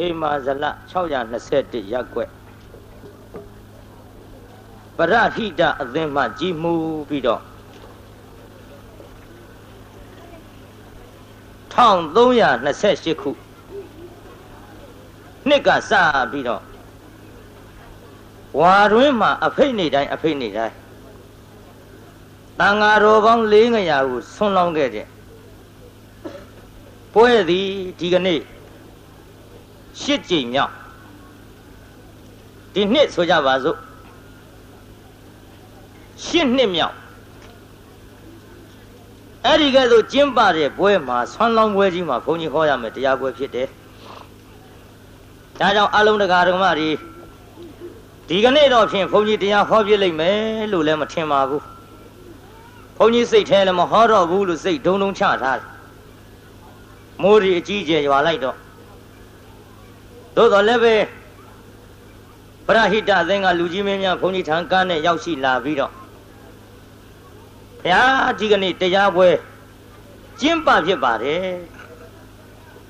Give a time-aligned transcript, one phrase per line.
[0.00, 2.30] ဟေမာဇလ621ရက်ွက်
[4.96, 6.74] ပရဟိတအသင်းမှကြီးမှု
[7.08, 7.42] ပြီးတော့
[11.74, 13.30] 1328ခု
[15.48, 15.92] နှစ်ကစ
[16.30, 16.62] ပြီးတော့
[18.58, 20.74] ဝါတွင်းမှာအဖိတ်နေတိုင်းအဖိတ်နေတိုင်း
[22.58, 25.06] တန်ဃာတော်ပေါင်း400ကိုဆွန်းလောင်းခဲ့တဲ့
[27.12, 27.68] ပွဲသည်
[28.00, 28.40] ဒီကနေ့
[30.00, 30.72] ရှစ်ကြိမ်မြောက်
[32.74, 33.78] ဒီနှစ်ဆိုကြပါစို့
[36.24, 36.96] ရှစ်နှစ်မြောက်
[39.44, 43.68] အဲ့ဒီကဲ့သို့ကျင်းပတဲ့ပွဲမှာဆွမ်းလောင်းပွဲကြီးမှာဘုန်းကြီးဟောရမယ်တရားပွဲဖြစ်တယ်
[45.60, 46.90] ဒါကြောင့်အလုံးတကာဓမ္မတွေ
[48.28, 50.38] ဒီကနေ့တော့ဖြင့်ဘုန်းကြီးတရားဟောပြလိမ့်မယ်
[50.72, 51.62] လို့လည်းမထင်ပါဘူး
[52.98, 55.68] ဘုန်းကြီးစိတ်ထဲလည်းမဟောတော့ဘူးလို့စိတ်ဒုံဒုံချထားတယ်
[57.22, 58.56] မိုးရီအကြီးကျယ်ရွာလိုက်တော့
[60.36, 60.94] သို့တော်လည်းပဲ
[62.66, 65.92] ပရဟိတအသင်းကလူကြီးမင်းများဘုန်းကြီးထံကန်းနဲ့ရောက်ရှိလာပြီးတော့
[67.82, 69.28] ဘုရားဒီကနေ့တရားပွဲ
[70.40, 71.44] ကျင်းပဖြစ်ပါတယ်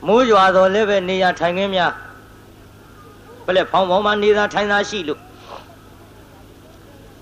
[0.07, 1.93] မိုးရွာတော်လည်းပဲနေရာထိုင်ခင်းများ
[3.45, 5.21] ဘယ်လဲဖောင်းဖောင်းမှနေသာထိုင်သာရှိလို့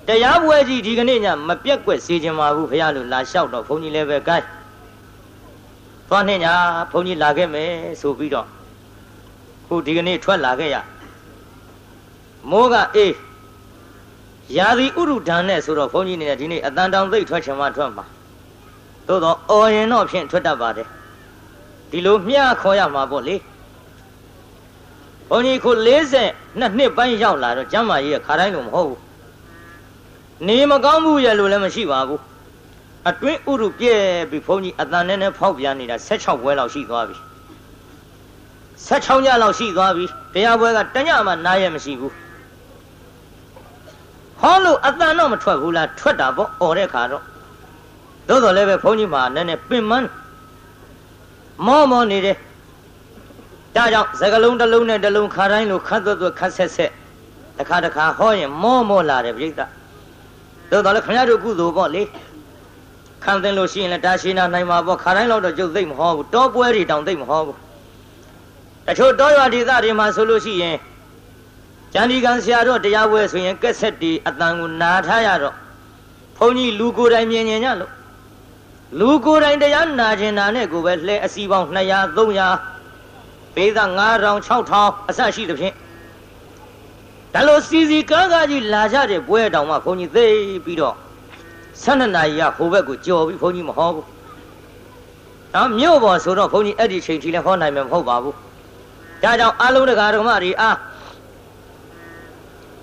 [0.08, 4.42] တရားပွဲကြီးဒီကနေ့ညမပြက်ကွက်စေခြင်းပါဘူးဘုရားလို့လာလျှောက်တော့ဘုန်းကြီးလည်းပဲ gain
[6.08, 6.54] သွားနှင်းညာ
[6.90, 8.48] ဘုန်းကြီးလာခဲ့မယ်ဆိုပြီးတော့
[9.68, 10.76] ခုဒီကနေ့ထွက်လာခဲ့ရ
[12.50, 13.14] မိုးကအေး
[14.56, 18.04] ရာသီဥရုဒဏ်နဲ့ဆိုတော့ဘုန်းကြီးနေဒီနေ့အတန်တောင်သိပ်ထွက်ချင်မှထွက်မှာ
[19.06, 20.88] သို့တော့အော်ရင်တော့ဖြင့်ထွက်တတ်ပါတယ်
[21.90, 23.36] ဒီလိုမျှခေါ်ရမှာပေါ့လေ
[25.28, 25.70] ဘုန်းကြီးခု
[26.16, 29.00] 40နှစ်နှစ်ပိုင်းရောက်လာတော့ကျမ်းမာရေးခါတိုင်းလို့မဟုတ်ဘူး
[30.46, 32.20] နေမကောင်းဘူးရဲ့လို့လည်းမရှိပါဘူး
[33.08, 33.94] အတွင်းဥရုပြဲ
[34.30, 37.16] ပြီးဘုန်းကြီးအတန်နဲ့နဲ့ဖောက်ပြန်နေတာ16ဘွဲလောက်ရှိသွားပြီ
[38.86, 42.14] 16ညလောက်ရှိသွားပြီတရားပွဲကတညမှနားရမရှိဘူး
[44.40, 47.22] ဟောလို့အတန်တော့မထွက်ဘူးလားထွက်တာပေါ့អော်တဲ့ခါတော့
[48.28, 49.92] သို့တော်လည်းပဲဘုန်းကြီးမှာနည်းနည်းပင်မ
[51.66, 52.36] မောမောနေတယ်
[53.76, 56.92] ဒါကြောင့်စကလုံးတစ်လုံးနဲ့တစ်လုံးခါတိုင်းလိုခတ်သွတ်သွတ်ခတ်ဆက်ဆက်
[57.56, 59.50] တစ်ခါတစ်ခါဟောရင်မောမောလာတယ်ပြိဿ
[60.70, 62.02] သို့တော်လည်းခင်ဗျားတို့ကုသိုလ်ပေါ့လေ
[63.24, 67.56] ခံသင်လို့ရှိရင်လည်းတာရှိနာနိုင်မှာပေါ့ခါတိုင်းတော့ကျုပ်သိမ့်မဟောဘူးတောပွဲတွေတောင်သိမ့်မဟောဘူး
[68.88, 70.76] တချို့တောရွာဒေသတွေမှာဆိုလို့ရှိရင်
[71.92, 75.54] ကျန်ဒီကံဆရာတော်တရားပွဲဆိုရင်ကက်ဆက်တီအတန်ကိုနာထားရတော့
[76.36, 77.92] ဘုန်းကြီးလူကိုယ်တိုင်မြင်မြင်ညလို့
[78.98, 85.74] လူကိုယ်တိုင်တရားနာကျင်နာနဲ့ကိုပဲလှဲအစီပေါင်း200 300ပေးသား9000 6000အစရှိသဖြင့်
[87.34, 90.26] ဒါလို့စီစီကားကားကြီးလာကြတဲ့ပွဲတောင်မှဘုန်းကြီးသိ
[90.64, 90.94] ပြီးတော့
[91.82, 94.06] 12နာရီကဟိုဘက်ကိုကြော်ပြီးဘုန်းကြီးမဟောဘူး။
[95.54, 98.36] ဒါမြို့ပေါ်ဆိုတော့ဘုန်းကြီးအဲ့ဒီချိန်ထိလည်းဟောနိုင်မှာမဟုတ်ပါဘူး။
[99.22, 100.76] ဒါကြောင့်အလုံးတကာဓမ္မတွေအား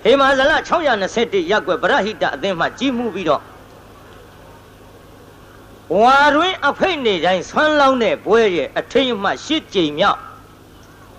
[0.03, 0.53] ဟေမာဇလ
[0.97, 3.41] 621ရက်ွယ်ပရဟိတအသင်းမှကြီးမှုပြီးတော့
[5.94, 10.19] ဝါတွင်အဖိတ်နေတိုင်းဆွမ်းလောင်းတဲ့ပွဲရဲ့အထိတ်အမှရှစ်ကြိမ်မြောက်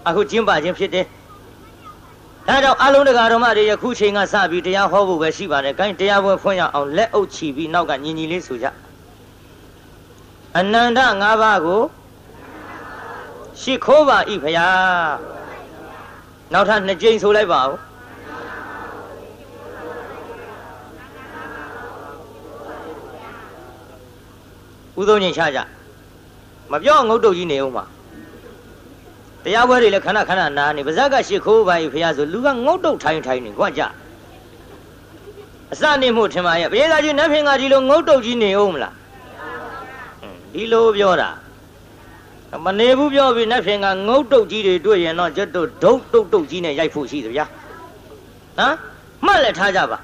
[0.07, 1.07] အခုကျင်းပခြင်းဖြစ်တယ်။
[2.49, 8.67] ဒါကြောင့်အလုံးတကာတော်မတွေယခုချိန်ကစပြီးတရားဟောဖို့ပဲရှိပါတယ်။ဂိုင်းတရားပွဲဖွင့်ရအောင်လက်အုပ်ချီပြီးနောက်ကညီညီလေးဆိုကြ။
[10.59, 11.83] အနန္တ၅ပါးကို
[13.61, 14.69] ရှိခိုးပါဤဖရာ။
[16.53, 17.73] နောက်ထပ်နှစ်ကြိမ်ဆိုလိုက်ပါဦး။
[25.01, 25.61] ဥသုံးချိန်ချကြ။
[26.73, 27.87] မပြောငုတ်တုတ်ကြီးနေဦးမှာ။
[29.47, 33.83] တရားပွဲတွေလည်းခဏခဏနားနေပါဇက်ကရှ िख ိုးပါ၏ဖះဆိုလူကငုတ်တုတ်ထိုင်းထိုင်းနေခွကြ
[35.73, 38.95] အစနေမှုထင်ပါရဲ့ဘုရားသားကြီးနတ်ဖင်ကဒီလိုငုတ်တုတ်ကြီးနေအောင်မလား
[40.55, 41.31] ဒီလိုပြောတာ
[42.66, 47.46] မနေဘူးပြောပြီးနတ်ဖင်ကငုတ်တုတ်ကြီးတွေတွေ့ရင်တော့ကျွတ်တို့ဒုတ်တုတ်တုတ်ကြီးနဲ့ရိုက်ဖို့ရှိသဗျာ
[48.58, 48.76] ဟမ်
[49.26, 49.98] မှတ်လက်ထားကြပါ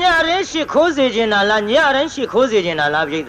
[0.00, 3.22] ညရင်ရှ िख ိုးစေခြင်းလားညရင်ရှ िख ိုးစေခြင်းလားပြိဿ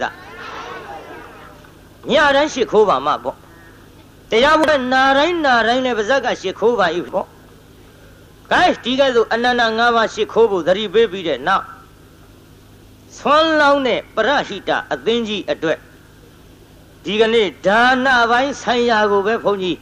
[2.10, 3.36] ညရင်ရှ िख ိုးပါမှပေါ့
[4.30, 7.26] တရားဘုရားနာတိုင်းနာတိုင်းလည်းပါဇက်ကရှ िख ိုးပါ၏ပေါ့
[8.52, 11.64] ကဲဒီကဲဆိုအနန္တ၅ပါးရှ िख ိုးဖို့သတိပေးပြီးတဲ့နောက်
[13.18, 15.78] ဆွမ်းလောင်းတဲ့ပရဟိတအသင်းကြီးအတွက်
[17.05, 19.79] ဒီကနေ့ဒါနပိုင်းဆိုင်ရာကိုပဲဘုန်းကြီး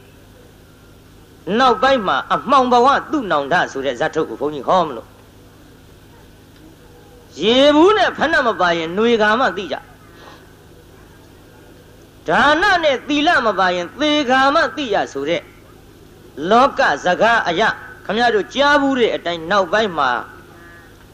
[1.58, 5.08] နောက်ပိုင်းမှာအမှောင်ဘဝသူ့နောင်တဆိုတဲ့ဇတ်ထုတ်ကိုဘုန်းကြီးဟောမလို့
[7.40, 9.76] ရေဘူးနဲ့ဖဏမပါရင်ຫນွေကာမှသိကြ
[12.28, 15.42] ဒါနနဲ့သီလမပါရင်သေခါမှသိရဆိုတဲ့
[16.50, 17.62] လောကစကားအယ
[18.06, 20.10] ခမရတို့ကြားဘူးတဲ့အတိုင်းနောက်ပိုင်းမှာ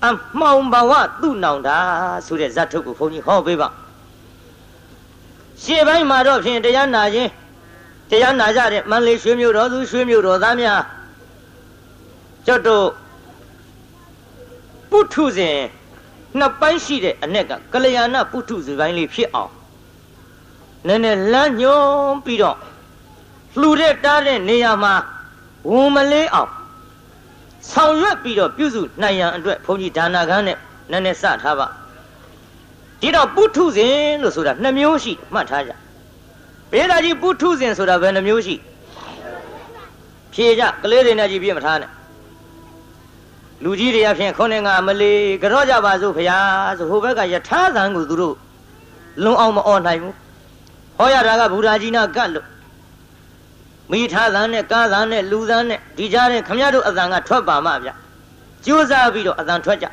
[0.05, 0.09] အ
[0.39, 1.79] မှောင်ဘဝသူ့နောင်တာ
[2.27, 3.69] ဆိုတဲ့ဇတ်ထုတ်ကိုဘုန်းကြီးဟောပေးပါ
[5.63, 7.31] ရှေ့ပိုင်းမှာတော့ဖြင့်တရားနာခြင်း
[8.11, 10.81] တရားနာကြတဲ့မန္တလေးရွှေမြို့တော်သူရွှေမြို့တော်သားများ
[12.47, 12.87] ကျော်တို့
[14.91, 15.59] ပုထုဇဉ်
[16.39, 19.53] နှစ်ပိုင်းရှိတဲ့အ ਨੇ ကကလျာဏပုထုဇဉ်ပိုင်းလေးဖြစ်အောင်
[20.87, 22.57] နည်းနည်းလမ်းညွှန်ပြီးတော့
[23.61, 24.95] လှူတဲ့တားတဲ့နေရာမှာ
[25.71, 26.51] ဝန်မလေးအောင်
[27.71, 30.59] ဆောင်ရွက်ပြီးတော့ပြုစုနိုင်ရန်အတွက်ဘုန်းကြီးဒါနာကန်းနဲ့
[30.91, 31.67] နည်းနည်းစထားပါ
[33.01, 35.73] ဒီတော့ပုထုဇဉ်လို့ဆိုတာနှစ်မျိုးရှိမှတ်ထားကြ
[36.73, 38.55] ဘေးသားကြီးပုထုဇဉ်ဆိုတာဘယ်နှမျိုးရှိ
[40.33, 41.91] ဖြေကြကလေးတွေနဲ့ကြည့်ပြမထားနဲ့
[43.65, 46.39] လူကြီးတွေအဖြစ်ခေါင်းငါမလေးကြော့ကြပါစို့ဖရာ
[46.79, 48.37] ဆိုဟိုဘက်ကယထာသံကိုသူတို့
[49.25, 50.15] လုံအောင်မအော်နိုင်ဘူး
[50.99, 52.47] ဟောရတာကဘုရားကြီးနာကတ်လို့
[53.91, 57.91] မိထားသံနဲ့ကားသံနဲ့လူသံနဲ့ဒီကြားတဲ့ခမရတို့အသံကထွက်ပါမှဗျ
[58.65, 59.87] ကြိုးစားပြီးတော့အသံထွက်ကြ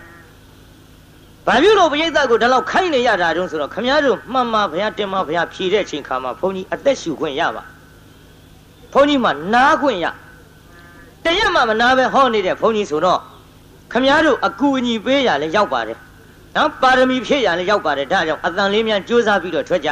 [1.48, 7.64] ဘာဖြစ်လို့ပရိသတ်ကိုဒီလောက်ခိုင်းနေရတာတုံးဆိုတော့ခမည်းတော်မှန်မှာဘုရားတင်မှာဘုရားဖြေတဲ့အချိန်ခါမှာဘုန်းကြီးအသက်ရှူခွင့်ရပါ
[8.94, 10.06] ဘုန်းကြီးမှနားခွင့်ရ
[11.26, 13.20] တရက်မှမနာပဲဟောနေတဲ့ဘုန်းကြီးဆိုတော့
[13.92, 15.98] ခမည်းတော်အကူအညီပေးရလဲရောက်ပါတယ်
[16.56, 19.92] နော်ပါရမီဖြည့်ရလဲရောက်ပါတယ်ဒါကြောင့်အတန်လေးမြန်ကြိုးစားပြီးတော့ထွက်ကြ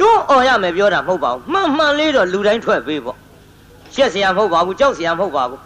[0.00, 3.16] တွန်းအော်ရမယ်ပြောတာမဟုတ်ပါဘူးမှန်မှန်လေးတော့လူတိုင်းထွက်ပေးပေါ့
[3.94, 5.60] ရှက်စရာမဟုတ်ပါဘူးကြောက်စရာမဟုတ်ပါဘူး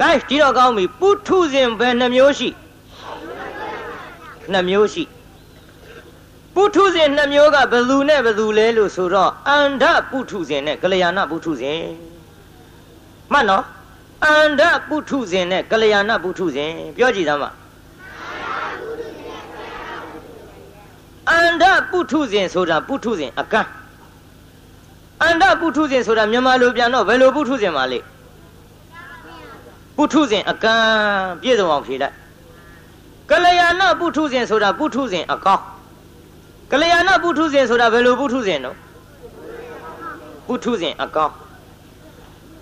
[0.00, 2.48] gain ဒီတော့ကောင်းပြီပုထုဇဉ်ပဲနှမျိုးရှိ
[4.52, 5.04] နှမျိုးရှိ
[6.54, 11.78] ပုထုဇဉ်နှမျိုးကဘယ်သူနဲ့ဘယ်သူလဲလို့ဆိုတော့အန္ဓပုထုဇဉ်နဲ့ကလျာဏပုထုဇဉ်
[13.32, 13.64] မှတ်နော်
[14.24, 17.50] အန္ဓပုထုဇဉ်နဲ့ကလျာဏပုထုဇဉ်ပြောကြည့်သမ်းပါ
[21.30, 23.68] အန္ဓပုထုဇဉ်ဆိုတာပုထုဇဉ်အကန့်
[25.22, 27.98] အန္ဓပုထုဇဉ်ဆိုတာမြန်မာလိုပြန်တော့ဘယ်လိုပုထုဇဉ်ပါလဲ
[29.96, 30.84] ပုထုဇဉ်အကန့်
[31.42, 32.19] ပြည့်စုံအောင်ဖြေလိုက်
[33.30, 35.64] ကလျာဏပုထုဇဉ်ဆိုတာပုထုဇဉ်အကောင်း
[36.72, 38.76] ကလျာဏပုထုဇဉ်ဆိုတာဘယ်လိုပုထုဇဉ်တော့
[40.46, 41.34] ပုထုဇဉ်အကောင်း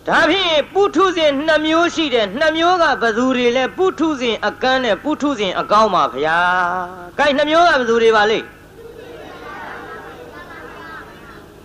[0.06, 6.38] ဒါဖြင့်ပုထုဇဉ်နှစ်မျိုးရှိတယ်နှစ်မျိုးကဘယ်သူတွေလဲပုထုဇဉ်အကန်းနဲ့ပုထုဇဉ်အကောင်းပါဗျာ။
[7.18, 8.38] ကဲနှစ်မျိုးကဘယ်သူတွေပါလဲ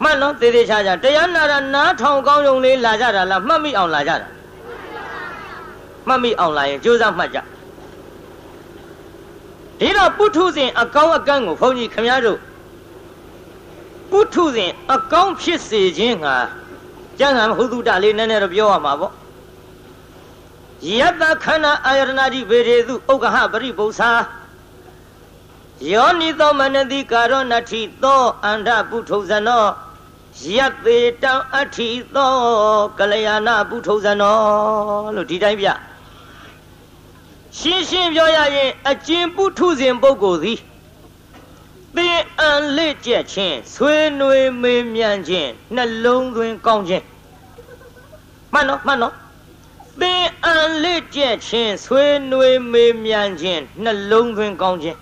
[0.03, 4.27] မှတ်နော်သေသေးချာချာတရားနာတာနားထောင်ကောင်းုံလေးလာကြတာလားမှတ်မိအောင်လာကြတာ
[6.07, 7.39] မှတ်မိအောင်လာရင်ကြိုးစားမှတ်ကြ
[9.83, 12.39] ဒီတော့ပုထုဇဉ်အကောင်းအကန့်ကိုဘုန်းကြီးခမည်းတော်
[14.11, 16.35] ပုထုဇဉ်အကောင်းဖြစ်စေခြင်းဟာ
[17.19, 19.13] ကျမ်းဂန်ဟုသုတလေးနည်းနည်းတော့ပြောရမှာပေါ့
[20.99, 24.11] ယတ္တခန္ဓာအာယတနာတိဗေဒေသူဥက္ကဟပရိပု္ပ္ပာ
[25.91, 29.65] ယောနိသောမနတိကာရောနတိသောအန္တပုထုဇနော
[30.57, 32.33] ယတ္တေတံအဋ္ဌိသော
[32.99, 34.37] ကလျာဏပုထုဇနော
[35.15, 35.67] လို့ဒီတိုင်းပြ
[37.57, 40.59] ရှင်းရှင်းပြောရရင်အကျဉ်ပုထုဇဉ်ပုဂ္ဂိုလ်သည်
[41.95, 47.03] သင်အံလက်ကျက်ခြင်းဆွေးနွေးမေးမြန်းခြင်းနှလုံးသွင်းကောင်းခြင်း
[48.53, 49.13] မှန်တော့မှန်တော့
[50.01, 54.97] သင်အံလက်ကျက်ခြင်းဆွေးနွေးမေးမြန်းခြင်းနှလုံးသွင်းကောင်းခြင်း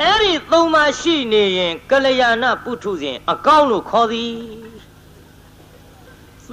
[0.00, 4.32] အဲ့ဒီသုံးပါရှိနေရင်ကလျာဏပုထုဇဉ်အကောင်းလို့ခေါ်သည်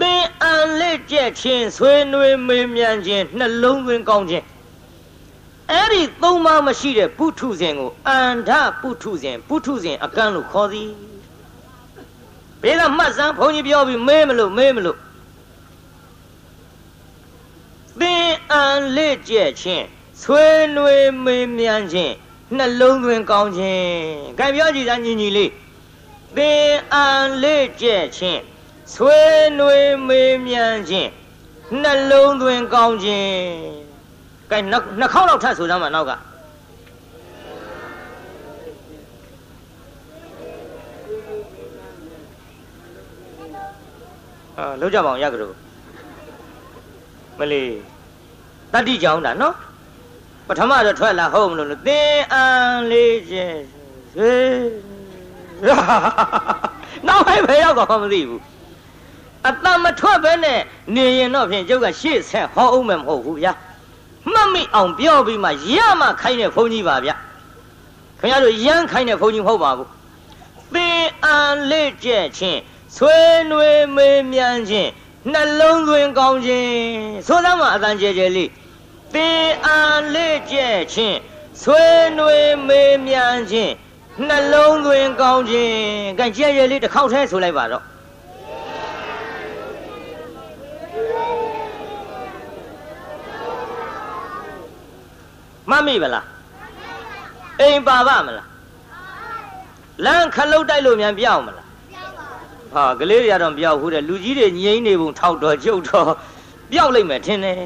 [0.01, 4.45] သင်အံလက်ကျက်ခြင်းဆွေးနွေးမေးမြန်းခြင်းနှလုံးသွင်းကောင်းခြင်း
[5.71, 8.51] အဲ့ဒီသုံးပါးမရှိတဲ့ပုထုဇဉ်ကိုအန္ဓ
[8.81, 10.89] ပုထုဇဉ်ပုထုဇဉ်အကန့်လို့ခေါ်သည်
[12.61, 14.97] ဘေးကမှတ်စမ်းဘုန်းကြီးပြောပြီးမေးမလို့မေးမလို့
[17.99, 18.65] သင်အံ
[18.95, 19.85] လက်ကျက်ခြင်း
[20.21, 22.13] ဆွေးနွေးမေးမြန်းခြင်း
[22.57, 23.85] နှလုံးသွင်းကောင်းခြင်း
[24.37, 25.51] ကြံပြောကြည့်သားညီညီလေး
[26.37, 27.07] သင်အံ
[27.43, 28.41] လက်ကျက်ခြင်း
[28.93, 31.11] ဆွေးနွေးမေးမြန်းခြင်း
[31.83, 33.35] နှလုံးသွင်းကောင်းခြင်း
[34.51, 36.11] ကဲနှစ်ခေါက်လောက်ထပ်ဆိုကြမှာနောက်က
[44.57, 45.55] အာလောက်ကြပါအောင်ရကြတော့
[47.39, 47.71] မလေး
[48.73, 49.55] တတိကြောင်းတာနော်
[50.47, 52.45] ပထမတော့ထွက်လာဟုတ်မလို့သင်အံ
[52.91, 53.61] လေးချင်း
[54.13, 54.35] ဆွေ
[57.07, 58.41] နောက်ဟဲ့ဘယ်ရောက်တော့မသိဘူး
[59.47, 60.59] အတမထွက်ပဲနဲ့
[60.95, 63.53] နေရင်တော့ဖြင့်ကျုပ်ကရှေ့ဆက်ဟောအောင်မယ်မဟုတ်ဘူးဗျာ
[64.31, 67.11] မှတ်မိအောင်ပြောပြီးမှရမှခိုင်းတဲ့ဘုန်းကြီးပါဗျ
[68.19, 69.89] ခင်ဗျားတို့ရမ်းခိုင်းတဲ့ဘုန်းကြီးမဟုတ်ပါဘူး
[70.75, 71.39] သင်အံ
[71.71, 72.59] လက်ကျက်ခြင်း
[72.95, 74.89] ဆွေးနွေးမေးမြန်းခြင်း
[75.31, 76.73] နှလုံးသွင်းကောင်းခြင်း
[77.27, 78.49] ဆိုသမှာအတန်ကျဲကျဲလေး
[79.13, 79.79] သင်အံ
[80.13, 81.17] လက်ကျက်ခြင်း
[81.61, 83.73] ဆွေးနွေးမေးမြန်းခြင်း
[84.27, 85.75] နှလုံးသွင်းကောင်းခြင်း
[86.19, 87.83] ကဲကျဲကျဲလေးတစ်ခေါက်တည်းဆိုလိုက်ပါတော့
[95.71, 96.25] မှတ်မိဗလား
[97.61, 98.47] အိမ်ပါပါမလား
[100.05, 101.67] လမ်းခလုတ်တိုက်လို့မြန်ပြောင်းမလား
[102.73, 106.11] ဟာကလေးတွေကတော့ပြောက်ဘူးတဲ့လူကြီးတွေငိမ့်နေပုံထောက်တော့ကျုပ်တော့
[106.71, 107.57] ပျောက်လိမ့်မယ်ထင်တယ်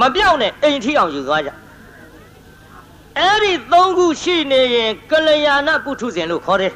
[0.00, 1.50] မပျောက်နဲ့အိမ်ထိအောင်ယူသွားကြ
[3.18, 6.72] အဲ့ဒီသုံးခုရှိနေရင်ကလျာဏပုထုဇဉ်လို့ခေါ်တယ်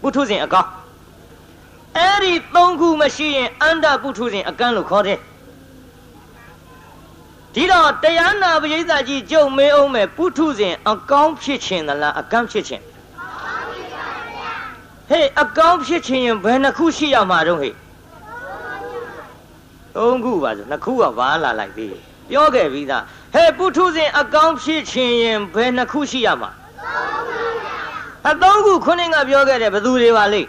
[0.00, 0.70] ပုထုဇဉ်အကောင်း
[1.96, 5.18] အဲ့ဒီသုံးခုမရှိရင်အန္တပုထုဇဉ်အကန့်လို့ခေါ်တယ်
[7.54, 12.82] ဒီတော့တရားနာပရိသတ်ကြီးကြုံမေးအောင်မယ်ပုထုဇဉ်အကောင်းဖြစ်ခြင်းသလားအကန့်ဖြစ်ခြင်း
[15.08, 17.76] ဟေးအကောင်းဖြစ်ခြင်းရင်ဘယ်နှခုရှိရမှာတော့ဟေး
[19.96, 21.94] သုံးခုပါဆိုနှစ်ခုကဘာလာလိုက်သေး
[22.30, 23.02] ပြောခဲ့ပြီးသား
[23.34, 26.50] ဟဲ့ပုထုဇဉ်အကောင်းဖြစ်ခြင်းရင်ဘယ်နှခုရှိရမှာ
[28.30, 30.48] အသုံးခုခုနကပြောခဲ့တယ်ဘယ်သူတွေပါလိမ့်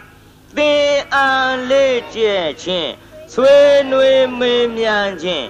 [0.56, 2.92] သင်အန်လေးကျက်ခြင်း
[3.32, 5.46] ဆွေးနွေးမေးမြန်းခြင်း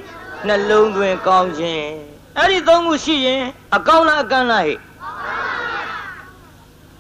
[0.48, 1.88] နှလုံးသွင်းကောင်းခြင်း
[2.38, 3.42] အဲ့ဒီသုံးခုရှိရင်
[3.76, 4.78] အကောင်းလားအကန့်လားဟဲ့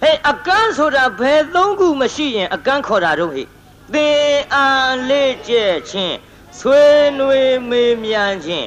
[0.00, 3.46] ဟဲ့အကန့်ဆိုတာဘယ်သုံးခုမရှိရင်အကန့်ခေါ်တာတော့ဟဲ့
[3.94, 6.16] သင်အန်လေးကျက်ခြင်း
[6.58, 8.66] ဆွေးနွေးမေးမြန်းခြင်း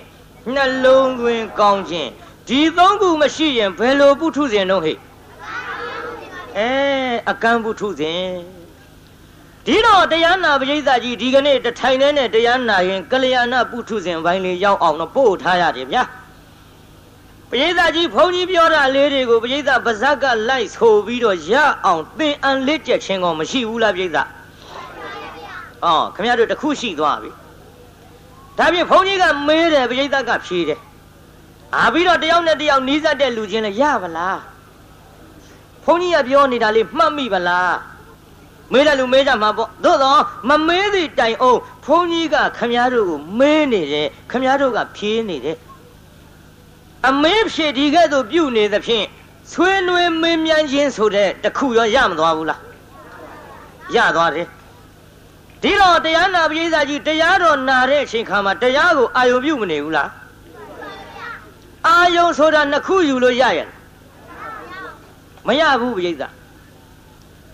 [0.54, 2.10] နှလုံးသွင်းကောင်းခြင်း
[2.48, 4.98] ဒီသုံးခုမရှိရင်ဘယ်လိုပုထုဇဉ်တော့ဟဲ့
[6.58, 6.72] အဲ
[7.30, 8.24] အကန့်ပုထုဇဉ်
[9.70, 16.04] ဒီတော့တရားနာပရိသတ်ကြီးဒီကနေ့တထိုင်နဲ့နဲ့တရားနာရင်ကလျာဏပုထုဇဉ်ဘိုင်းလေးရောက်အောင်တော့ပို့ထားရတယ်ဗျာ
[17.50, 21.54] ပရိသတ်ကြီးဘုန်းကြီးပြောတာလေးတွေကိုပရိသတ်ပါဇက်ကလိုက်ဆိုပြီးတော့ရ
[21.86, 24.28] အောင်သင်အန်လက်ကျက်ခြင်းကောမရှိဘူးလားပရိသတ်
[25.86, 27.30] အော်ခင်ဗျားတို့တခုရှိသွားပြီ
[28.58, 30.80] ဒါဖြင့်ဘုန်းကြီးကမေးတယ်ပရိသတ်ကဖြေတယ်
[31.76, 34.40] အာပြီးတော့တယောက်နဲ့တယောက်နီးစပ်တဲ့လူချင်းလည်းရပါလား
[35.86, 37.97] ဘုန်းကြီးကပြောနေတာလေးမှတ်မိပါလား
[38.72, 45.58] မေးတယ်လူမေးကြမှာပေါ့သို့တော့မမေးသည့်တိုင်အောင်ဘုန်းကြီးကခမည်းတော်ကိုမေးနေတယ်ခမည်းတော်ကဖြေးနေတယ်
[47.08, 49.06] အမေးဖြေဒီကဲ့သို့ပြုနေသဖြင့်
[49.52, 52.62] ဆွေးနွေးမေးမြန်းခြင်းဆိုတဲ့တခုရောရမသွားဘူးလား
[53.96, 54.48] ရသွားတယ်
[55.62, 60.10] ဒီတော့တရားနာပရိသတ်ကြီးတရားတော်နာတဲ့အချိန်ခါမှာတရားကိုအာယုံပြုမနေဘူးလား
[61.88, 63.68] အာယုံဆိုတာနှစ်ခုယူလို့ရရဲ့
[65.48, 66.32] မရဘူးပရိသတ်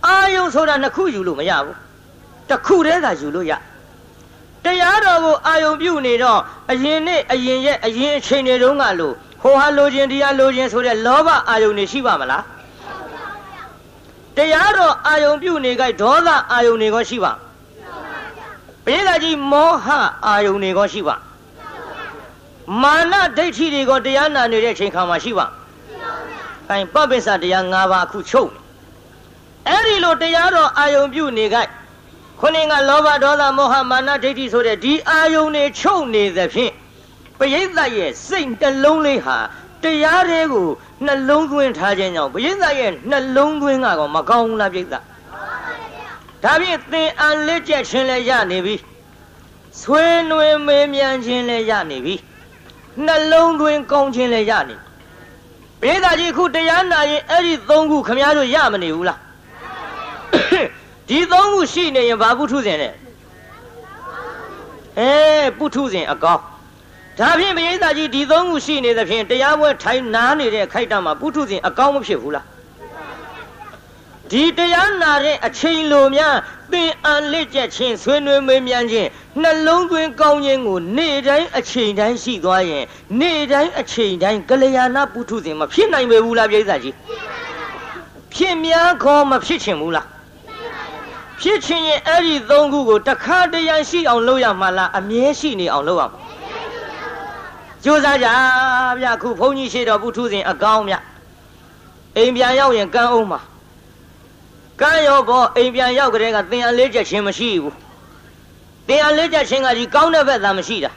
[0.06, 1.76] အာယုံဆိုတာနှစ်ခုယူလို့မရဘူး
[2.48, 3.52] တစ်ခုတည်းသာယူလို့ရ
[4.64, 12.44] တရားတော်ကိုအာယုံပြုနေတော့အရင်နဲ့အရင်ရဲ့အရင်အချိန်တွေတုန်းကလို့ဟိုဟာလိုခြင်းတရားလိုခြင်းဆိုတဲ့လောဘအာယုံတွေရှိပါမလား
[14.36, 17.32] တရားတော်အာယုံပြုနေကြဒေါသအာယုံတွေကရှိပါ
[18.86, 19.86] ဘိဓာကြီးမောဟ
[20.26, 21.16] အာယုန်တွေကရှိပါ
[22.82, 25.46] မာနဒိဋ္ဌိတွေကတရားနာနေတဲ့အချိန်ခါမှာရှိပါ
[26.70, 28.50] အဲပပိစ္ဆတရား၅ပါးအခုချုပ်
[29.68, 31.58] အဲ့ဒီလိုတရားတော်အာယုန်ပြုနေကြ
[32.40, 36.72] ခုနကလောဘဒေါသမောဟမာနဒိဋ္ဌိဆိုတဲ့ဒီအာယုန်တွေချုပ်နေသဖြင့်
[37.38, 39.36] ပရိသတ်ရဲ့စိတ်နှလုံးလေးဟာ
[39.82, 40.68] တရားတွေကို
[41.06, 45.02] နှလုံးသွင်းထားခြင်းကြောင့်ပရိသတ်ရဲ့နှလုံးသွင်းကတော့မကောင်းဘူးလားပရိသတ်
[46.42, 48.76] ဒါဖြင့်သင်အန်လက်ကျက်ခြင်းလည်းရနေပြီ
[49.80, 52.14] ဆွေးနွေးမေးမြန်းခြင်းလည်းရနေပြီ
[53.06, 54.76] နှလုံးသွင်းကောင်းခြင်းလည်းရနေ
[55.82, 59.18] ဘေးသားကြီးခုတရားနာရင်အဲ့ဒီသုံးခုခမည်းတော်ရမနေဘူးလား
[61.08, 62.90] ဒီသုံးခုရှိနေရင်ဘာပုထုဇဉ်လဲ
[64.98, 65.12] အဲ
[65.58, 66.42] ပုထုဇဉ်အကောင်း
[67.18, 72.46] ဒါဖြင့်ဘိယိသားကြီးဒီသုံးခုရှိနေသဖြင့်တရားပွဲထိုင်နားနေတဲ့ခိုက်တံမှာပုထုဇဉ်အကောင်းမဖြစ်ဘူးလား
[74.30, 76.36] ဒီတရားနာတဲ့အချိန်လိုများ
[76.72, 79.08] သင်အန်လက်ကျက်ခြင်းဆွေးနွေးမေးမြန်းခြင်း
[79.42, 82.84] နှလုံးသွင်းကောင်းခြင်းကိုနေ့တိုင်းအချိန်တိုင်းရှိသွားရင်
[83.20, 86.94] နေ့တိုင်းအချိန်တိုင်းကလျာဏပုထုဇဉ်မဖြစ်နိုင်ပေဘူးလားပြိဿကြီး
[88.34, 90.06] ဖြစ်များခေါ်မဖြစ်ချင်ဘူးလား
[91.40, 96.20] ဖြစ်ချင်ရင်အဲ့ဒီသုံးခုကိုတခါတရံရှိအောင်လုပ်ရမှာလားအမြဲရှိနေအောင်လုပ်ရမှာ
[97.84, 98.28] ကြိုးစားကြ
[99.02, 100.94] ဗျခုဘုန်းကြီးရှိတော်ပုထုဇဉ်အကောင်းမြ
[102.16, 103.40] အိမ်ပြန်ရောက်ရင်ကန်းအောင်မှာ
[104.80, 107.76] ကံရောဘောအိမ်ပြန်ရောက်ကြတဲ့ကသင်အလေးချက်ချင်းမရှိဘူး
[108.88, 110.92] သင်အလေးချက်ချင်းကကြီးကောင်းတဲ့ဘက်သာမရှိတာ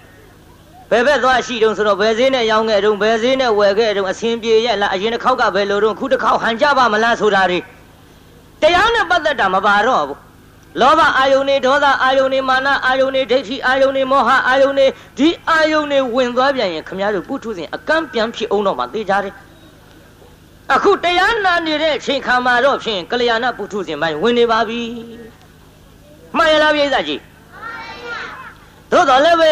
[0.90, 7.60] ဘယ်ဘက်သွားရှိတုံးဆိုတော့ဘယ်ဈေးနဲ့ရောင်းခဲ့တုံးဘယ်ဈေးနဲ့ဝယ်ခဲ့တုံးအဆင်ပြေရဲ့လားအရင်တစ်ခေါက်ကဘယ်လိုတုံးခုတစ်ခေါက်ဟန်ကြပါမလားဆိုတာတွေ
[8.62, 10.27] တရားနဲ့ပတ်သက်တာမပါတော့ဘူး
[10.82, 14.86] လောဘအာယုန်နေဒေါသအာယုန်နေမာနအာယုန်နေဒိဋ္ဌိအာယုန်နေမောဟအာယုန်နေ
[15.18, 19.34] ဒီအာယုန်နေဝင်သွားပြန်ရင်ခမည်းတော်ပုထုဇဉ်အကန့်ပြန်ဖြစ်အောင်တော့မှသိကြတယ်
[20.74, 24.82] အခုတရားနာနေတဲ့အချိန်ခါမှာတော့ဖြင့်ကလျာဏပုထုဇဉ်ပိုင်းဝင်နေပါပြီ
[26.38, 27.22] မှန်ရလားပြိဿကြီး
[28.92, 29.52] သို့တော်လည်းပဲ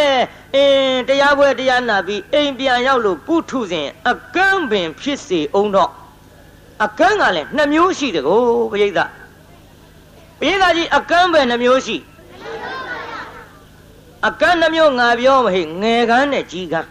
[0.55, 5.91] အင်းတရားပွဲတရားနာပြီးအိမ်ပြန်ရောက်လို့ပုထုဇဉ်အကန့်ပင်ဖြစ်စေအောင်တော့
[6.85, 8.39] အကန့်ကလည်းနှစ်မျိုးရှိတကော
[8.71, 8.99] ပြိဿ
[10.39, 11.97] ပြိဿကြီးအကန့်ပဲနှမျိုးရှိ
[14.27, 16.89] အကန့်နှမျိုးငါပြောမဟိငယ်ကန်းနဲ့ကြီးကန်း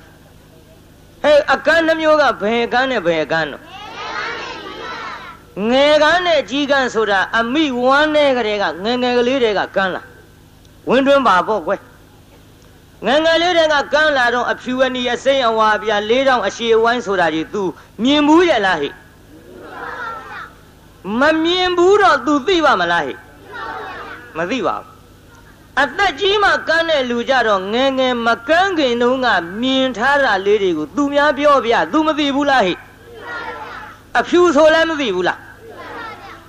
[1.23, 3.63] ဟဲ့အကန့်နှမျိုးကဘယ်ကန်းနဲ့ဘယ်ကန်းတော့
[5.71, 10.03] ငယ်ကန်းနဲ့ကြီးကန်းဆိုတာအမိဝမ်းနဲ့ကလေးကငယ်ငယ်ကလေးတွေကကန်းလာ
[10.89, 11.81] ဝင်းတွင်းပါပေါ့ကွယ်
[13.07, 17.63] ငငယ်လေးတွေကကန်းလာတော့အဖြူအနီအစိမ့်အဝါပြလေးတောင်အရှိဝိုင်းဆိုတာကြီး तू
[18.03, 18.91] မြင်ဘူးရဲ့လားဟိ
[21.21, 23.15] မမြင်ဘူးတော့ तू သိပါမလားဟိ
[24.39, 24.89] မသိပါဘူး
[25.83, 29.27] အသက်ကြီးမှကန်းတဲ့လူကြတော့ငယ်ငယ်မကန်းခင်တုန်းက
[29.63, 32.75] မြင်ထားတာလေးတွေကို तू များပြောပြ तू မသိဘူးလားဟိ
[34.19, 35.39] အဖြူဆိုလည်းမသိဘူးလား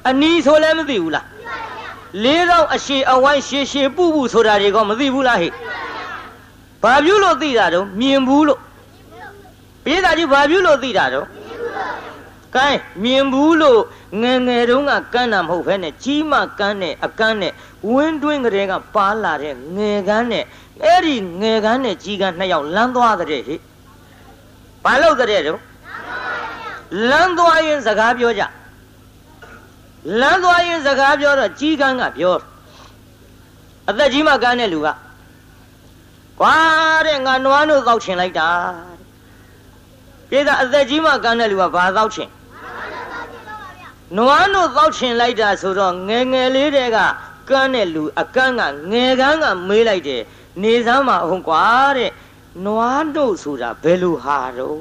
[0.10, 1.26] အနီဆိုလည်းမသိဘူးလား
[2.24, 5.50] လေးတော့အရှိအဝိုင်းရှည်ရှည်ပူပူဆိုတာတွေကမသိဘူးလားဟိ
[6.84, 8.60] ဘာပြုလို့သိတာတော့မြင်ဘူးလို့
[9.84, 11.26] ပြေးတာကြီးဘာပြုလို့သိတာတော့
[12.56, 12.68] ကဲ
[13.04, 13.82] မြင်ဘူးလို့
[14.22, 17.54] ငယ်ငယ်တုန်းကကန်းတာမဟုတ်ဘဲနဲ့ကြီးမှကန်းနဲ့အကန်းနဲ့
[17.92, 20.44] ဝင်းတွင်းကလေးကပါလာတဲ့ငယ်ကန်းနဲ့
[20.84, 23.56] အဲ့ဒီငယ်ကန်းနဲ့ကြီးကန်းနှစ်ယောက်လမ်းသွားတဲ့ဟိ
[24.84, 25.62] ဘာလို့တဲ့တော့
[27.10, 28.44] လမ်းသွားရင်စကားပြောကြ
[30.22, 32.36] လမ်းသွားရင်စကားပြောတော့ကြီးကန်းကပြော
[33.90, 34.88] အသက်ကြီးမှကန်းတဲ့လူက
[36.40, 36.58] ကွာ
[37.08, 38.50] တဲ့ငါနွားတို့သောက်ချင်လိုက်တာ
[40.30, 42.30] ပြေးတာအသက်ကြီးမှကန်းတဲ့လူကဘာသောက်ချင်
[44.18, 46.98] နွားတို့သောက်ချင်လိုက်တာဆိုတော့ငယ်ငယ်လေးတဲက
[47.50, 50.22] ကန်းတဲ့လူအကန်းကငယ်ကန်းကမေးလိုက်တယ်
[50.62, 51.66] နေစမ်းမအောင်ကွာ
[51.98, 52.12] တဲ့
[52.66, 54.80] နွားတို့ဆိုတာဘယ်လိုဟာတော့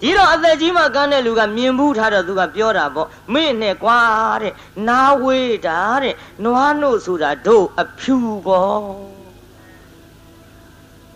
[0.00, 4.00] ဒီတော့အသက်ကြီးမှကန်းတဲ့လူကမြင်ဘူးထားတော့သူကပြောတာပေါ့မင်းနဲ့ကွာ
[4.42, 4.54] တဲ့
[4.88, 6.14] နာဝေးတာတဲ့
[6.44, 8.16] နွားတို့ဆိုတာတို့အဖြူ
[8.46, 8.84] ပေါ့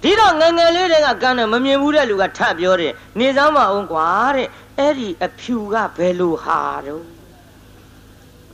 [0.03, 7.04] ဒီတော့ငငယ်လေးတွေကကန်းတယ်မမြင်ဘူးတဲ့လူကထပ်ပြောတယ်နေစမ်းမအောင်ကွာတဲ့ အဲ့ဒီအဖြူကဘယ်လိုဟာတော့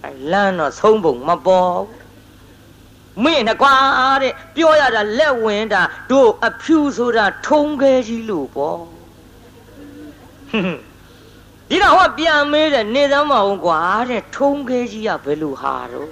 [0.04, 1.78] အဲလမ်းတော့ဆုံးပုံမပေါ်
[3.24, 3.74] မင်းနဲ့ကွာ
[4.22, 8.80] တဲ့ပြောရတာလက်ဝင်တာတို့အဖြူဆိုတာထုံးခဲကြီးလို့ပေါ့
[11.68, 16.08] ဒီတော့ဟောပြန်မေးတယ်နေသမ်းမအောင်ကွာတဲ့ထုံးခဲကြီးကဘယ်လိုဟာတော့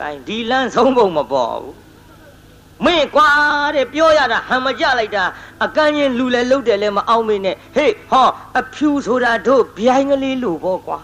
[0.00, 1.81] အဲဒီလမ်းဆုံးပုံမပေါ်ဘူး
[2.84, 3.28] မင်းကွာ
[3.76, 5.24] တဲ့ပြောရတာဟန်မကြလိုက်တာ
[5.64, 8.28] အကန့်ချင်းလူလဲလှုပ်တယ်လဲမအောင်မင်းနဲ့ဟေးဟော
[8.60, 10.98] အဖြူဆိုတာတို့ဗျိုင်းကလေးလို့ပေါ့ကွာ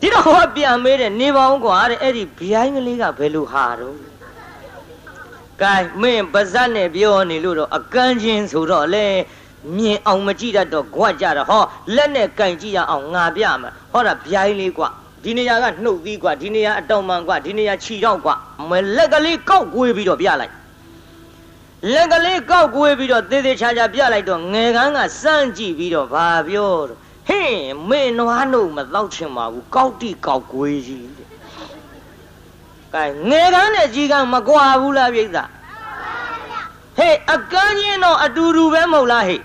[0.00, 3.96] ဒီတော့ဟောပြန်မေးတယ်နေပါအောင်ကွာတဲ့အဲ့ဒီဗျိုင်းကလေးကဘယ်လိုဟာတော့
[5.62, 9.06] ကဲမင်းပါဇက်နဲ့ပြောနေလို့တော့အကန့်ချင်းဆိုတော့လေ
[9.76, 11.62] မြင်အောင်မကြည့်တတ်တော့ကြွကြတာဟော
[11.94, 14.88] လက်နဲ့ကင်ကြည့်ရအောင်ငါပြမှာဟောတာဗျိုင်းလေးကွာ
[15.24, 18.34] ဒီနေရာကနှုတ်သီးကွာဒီနေရာအတောင်မှန်ကွာဒီနေရာခြီတော့ကွာ
[18.70, 20.54] မလက်ကလေးကောက်ကွေးပြီးတော့ပြလိုက်
[21.92, 31.28] လက်ကလေးကောက်ကွေးပြီးတော့သေသေးချာချာပြလိုက်တော့ငယ်ကန်းကစမ်းကြည့်ပြီးတော့ဘာပြောတော့ဟင်းမင်းနွားနှုတ်မတော့ချင်ပါဘူးကောက်တိကောက်ကွေးကြီးတဲ့
[32.94, 35.26] ကဲငယ်ကန်းနဲ့ကြီးကန်းမကွာဘူးလားပြိဿ
[36.96, 39.42] ဟေးအကန်းချင်းတော့အတူတူပဲမဟုတ်လားဟေး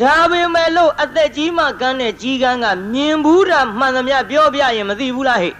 [0.00, 5.54] ဒါပေမဲ့လို့အသက်ကြီးမှကန်းတဲ့ကြီးကန်းကမြင်ဘူးတာမှန်သမျှပြောပြရင်မသိဘူးလားဟဲ့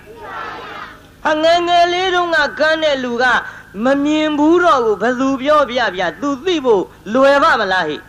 [1.30, 3.24] အငယ်ငယ်လေးတုန်းကကန်းတဲ့လူက
[3.84, 8.00] မမြင်ဘူးတော့ကိုဘယ်သူပြောပြပြသူသိဖို့လွယ်ပါမလားဟဲ့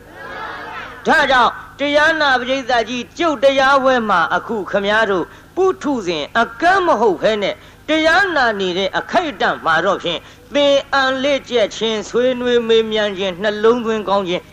[1.07, 7.55] ဒါကြောင့်တရားနာပရိသတ်ကြီးကျုပ်တရားဝဲမှာအခုခမားတို့ပုထုဇဉ်အကမ်းမဟုတ်ခဲနဲ့
[7.89, 10.19] တရားနာနေတဲ့အခိုက်အတန့်မှာတော့ဖြင့်
[10.53, 14.43] သင်အံလက်ကျက်ခြင်းဆွေးနွေးမေးမြန်းခြင်းနှလုံးသွင်းကောင်းခြင်း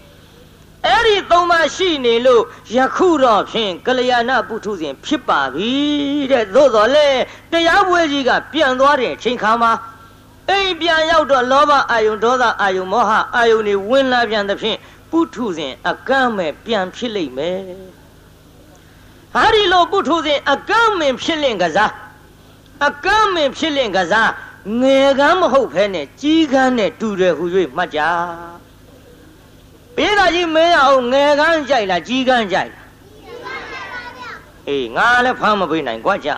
[0.86, 2.42] အဲ့ဒီသုံးပါရှိနေလို့
[2.76, 5.72] ယခုတော့ဖြင့်ကလျာဏပုထုဇဉ်ဖြစ်ပါပြီ
[6.32, 7.08] တဲ့သို့တော်လဲ
[7.52, 9.72] တရားပွဲကြီးကပြန်သွားတဲ့အချိန်ခါမှာ
[10.50, 14.78] အိမ်ပြန်ရောက်တော့လောဘအာယုံဒေါသအာယုံမောဟအာယုံတွေဝင်လာပြန်သဖြင့်
[15.10, 17.60] ပုထုဇဉ်အကန့်မဲ့ပြန်ဖြစ်လိမ့်မယ်
[19.34, 21.92] ဟာဒီလိုပုထုဇဉ်အကန့်မင်ဖြစ်လင့်ကစား
[22.86, 24.30] အကန့်မင်ဖြစ်လင့်ကစား
[24.80, 27.44] ငယ်ကန်းမဟုတ်ဖဲနဲ့ကြီးကန်းနဲ့တူတယ်ဟူ၍
[27.76, 28.00] မှတ်ကြ
[29.96, 32.86] ပေးတာကြီးမင်းအောင်ငယ်ကန်းကြိုက်လားကြီးကန်းကြိုက်လား
[34.68, 36.28] အေးငါလည်းဖမ်းမပေးနိုင်ကြွကြ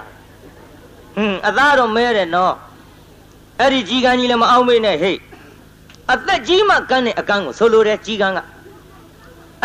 [1.16, 2.54] ဟွန်းအသားတော့မဲတယ်နော်
[3.60, 5.18] အဲ့ဒီကြီးကန်းကြီးလည်းမအောင်မေးနဲ့ဟေ့
[6.12, 8.40] အသက်ကြီးမှကန်းတဲ့အကန်းကိုဆိုလိုတယ်ကြီးကန်းက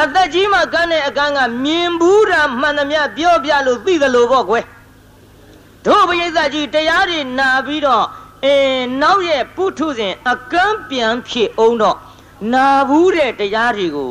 [0.01, 4.65] အသက်ကြီးမှကန်းတဲ့အကန်းကမြင်ဘူးတာမှန်သမျှပြောပြလို့သိသလိုပေါ့ကွယ်
[5.85, 8.05] တို့ပရိသတ်ကြီးတရားတွေနာပြီးတော့
[8.45, 11.97] အင်းနောက်ရဲ့ပုထုဇဉ်အကန်းပြန်ဖြစ်အောင်တော့
[12.53, 14.09] နာဘူးတဲ့တရားတွေကို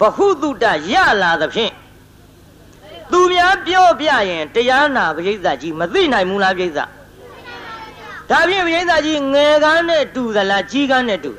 [0.00, 1.72] ဘဟုတုတရလာသဖြင့်
[3.12, 6.88] သူများပြောပြရင်တရားနာပရိသတ်ကြီးမသိနိုင်ဘူးလားပရိသတ်
[8.30, 11.32] ဒါဖြင့်ပရိသတ်ကြီးငယ်ကန်းနဲ့တူသလားကြီးကန်းနဲ့တူ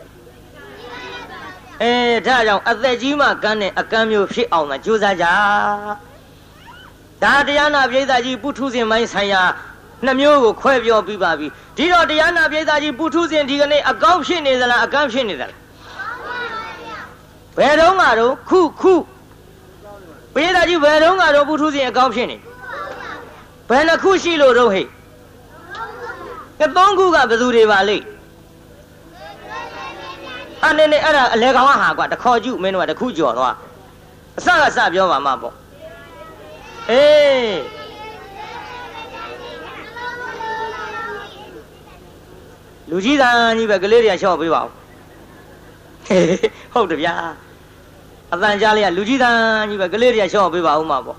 [1.81, 1.93] အဲ
[2.27, 5.25] ဒါကြောင့်အသက်ကြီးမှကန်းတဲ့အကန်းမျိုးဖြစ်အောင်သာကြိုးစားကြ
[7.23, 9.43] ဒါတရားနာပရိသတ်ကြီးပုထုဇဉ်မိုင်းဆိုင်ရာ
[10.05, 15.60] နှမျိုးကိုခွဲပြောပြီးပါပြီဒီတော့တရားနာပရိသတ်ကြီးပုထုဇဉ်ဒီကနေ့အကောင်းဖြစ်နေသလားအကန်းဖြစ်နေသလား
[17.57, 18.93] ဘယ်တော့မှတော့ခုခု
[20.33, 22.37] ပိဒါကြီးဘယ်တော့မှတော့ပုထုဇဉ်အကောင်းဖြစ်နေ
[23.69, 24.85] ဘယ်နှခုရှိလို့တော့ဟဲ့
[26.59, 28.05] ကသုံးခုကဘယ်သူတွေပါလိမ့်
[30.65, 33.55] အနေနဲ့အဲ့ဒါအလဲကောင်ဟာကွာတခေါ်ကျုမင်းတို့ကတခုကြော်သွား
[34.37, 35.55] အစကစပြောပါမှာပေါ့
[36.89, 37.57] အေး
[42.89, 44.69] လူကြီးသားကြီးပဲကလေးတွေကရှော့ပေးပါဦး
[46.73, 47.13] ဟုတ်တယ်ဗျာ
[48.33, 51.17] အတန်ကြားလေးကလူကြီးသားကြီးပဲကလေးတွေကရှော့ပေးပါဦးမှာပေါ့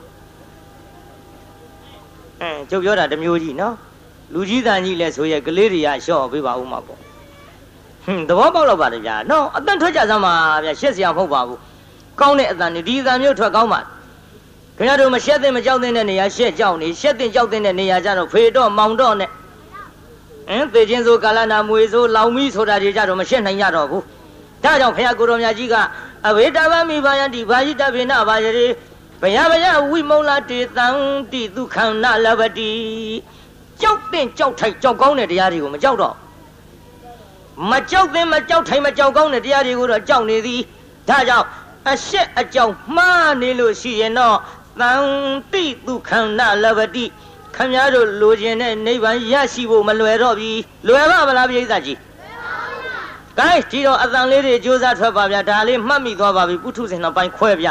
[2.41, 3.75] အဲကျုပ်ပြောတာတမျိုးကြီးနော်
[4.35, 6.99] လူကြီးသားကြီးလဲဆိုရဲကလေးတွေကရှော့ပေးပါဦးမှာပေါ့
[8.05, 11.59] ဟွန်းသဘောပေါက်တော့ပါတယ်ဗျာနော်အတန်ထွက်ကြစမ်းပါဗျာရှက်စရာမဟုတ်ပါဘူး
[12.21, 13.81] ကောင်းတဲ့အတန်ဒီအတန်မျိုးထွက်ကောင်းပါ
[14.77, 19.31] ခင်ဗျားတို့မရှက်သင့်မကြောက်သင့်တဲ့နေရာရှက်ကြောက်နေရှက်သင့်ကြောက်သင့်တဲ့နေရာကြတော့ဖေတော့မောင်တော့နဲ့
[20.51, 24.03] အင်းသေခြင်းဆိုကာလနာမွေဆိုလောင်မီဆိုတာတွေကြတော့မရှက်နိုင်ကြတော့ဘူး
[24.65, 25.75] ဒါကြောင့်ဖခင်ကိုတော်မြတ်ကြီးက
[26.29, 28.67] အဝေတဝမိဘာယတိဘာယိတဗေနဘာယရေ
[29.23, 30.87] ဘယဘယဝိမုံလာတေတံ
[31.33, 32.73] တိဒုက္ခနာလဘတိ
[33.81, 36.15] ကြောက်တဲ့ကြောက်ထိုက်ကြောက်ကောင်းတဲ့တရားတွေကိုမကြောက်တော့
[37.71, 40.61] မကြောက်သင်မကြောက်ထိုင်မကြောက်ကောင်းတဲ့တရားတွေကိုတော့ကြောက်နေသည်
[41.09, 41.47] ဒါကြောင့်
[41.91, 44.37] အရှက်အကြောင်းမှားနေလို့ရှိရင်တော့
[44.81, 44.93] သံ
[45.53, 47.05] တိဒုက္ခနာလဘတိ
[47.57, 50.53] ခမည်းတော်လိုချင်တဲ့နိဗ္ဗာန်ရရှိဖို့မလွယ်တော့ပြီ
[50.87, 51.99] လွယ်ပါမလားပြိဿကြီး
[53.39, 57.69] ကဲဒီတော့အတန်လေးတွေကြိုးစားထွက်ပါဗျာဒါလေးမှတ်မိသွားပါပြီပုထုဇဉ်နှစ်ပိုင်းခွဲဗျ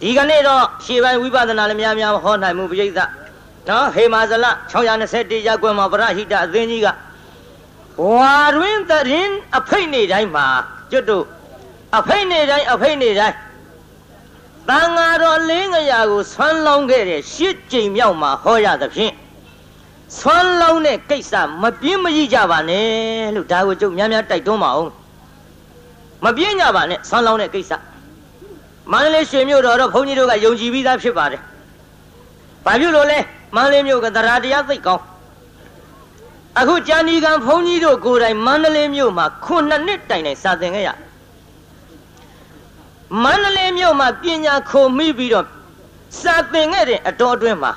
[0.00, 2.90] ဒီကနေ့တော့ရှေးပိုင်းဝိပဿနာလည်းများများဟောနိုင်မှုပြိဿ
[3.68, 6.88] နော်ဟေမာဇလ621ရပ်ကွယ်မှာပရဟိတအသင်းကြီးက
[8.02, 10.46] ဝါတွင်တရင်အဖိတ်နေတိုင်းမှာ
[10.90, 11.24] ကျွတ်တို့
[11.98, 13.36] အဖိတ်နေတိုင်းအဖိတ်နေတိုင်း
[14.68, 19.12] တန်ဃာတော်လင်းငရာကိုဆွမ်းလောင်းခဲ့တဲ့ရှစ်ကြိမ်မြောက်မှာဟောရသဖြင့်
[20.18, 22.88] ဆွမ်းလောင်းတဲ့ကိစ္စမပြင်းမရကြပါနဲ့
[23.34, 24.90] လို့ဒါကိုကျုပ်များများတိုက်တွန်းပါအောင်
[26.24, 27.72] မပြင်းကြပါနဲ့ဆွမ်းလောင်းတဲ့ကိစ္စ
[28.90, 31.42] မန္တလေးရွှေမြို့တော်တော့ဘုန်းကြီးတို့ကယုံကြည်ပြီးသားဖြစ်ပါတယ်
[32.64, 33.18] ဘာဖြစ်လို့လဲ
[33.56, 35.04] မန္တလေးမြို့ကတရားတရားသိကောင်း
[36.60, 40.90] အခုကြာဏီကံဘုန်းကြီးတို့ကိုယ်တိုင်မန္တလေးမြို့မှာခုနှစ်နှစ်တိုင်တိုင်စာသင်ခဲ့ရ
[43.22, 45.46] မန္တလေးမြို့မှာပညာခုံမိပြီးတော့
[46.20, 47.72] စာသင်ခဲ့တဲ့အတော်အတွင်းမှာ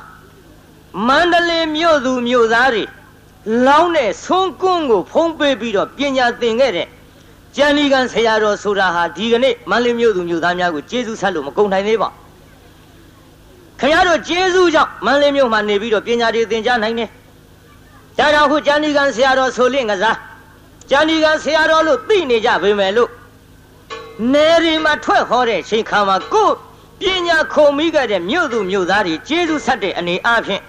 [1.08, 2.84] မန္တလေးမြို့သူမြို့သားတွေ
[3.66, 6.88] လောင်းတဲ့ဆုံးကွန်းကိုဖုံးပေးပြီးတော့ပညာသင်ခဲ့တဲ့
[7.56, 12.10] ကျန်ဒီကံဆရာတော်ဆိုတာဟာဒီကနေ့မန္တလေးမြို့သူမြို့သားများကိုကျေးဇူးဆက်လို့မကုန်နိုင်သေးပါ
[13.80, 17.10] ခင်ဗျားတို့ကျေးဇူးကြောင့်မန္တလေးမြို့မှာနေပြီးတော့ပညာတွေသင်ကြားနိုင်တယ်
[18.18, 20.18] ဒါကြောင့်ခုကျန်ဒီကံဆရာတော်ဆိုလင့်ကစား
[20.90, 23.10] ကျန်ဒီကံဆရာတော်လို့သိနေကြပေမဲ့လို့
[24.34, 26.50] နေရီမှာထွက်ဟောတဲ့ချိန်ခါမှာကို
[27.02, 30.64] ပညာခုံမိခဲ့တဲ့မြို့သူမြို့သားတွေကျေးဇူးဆက်တဲ့အနေအချင်း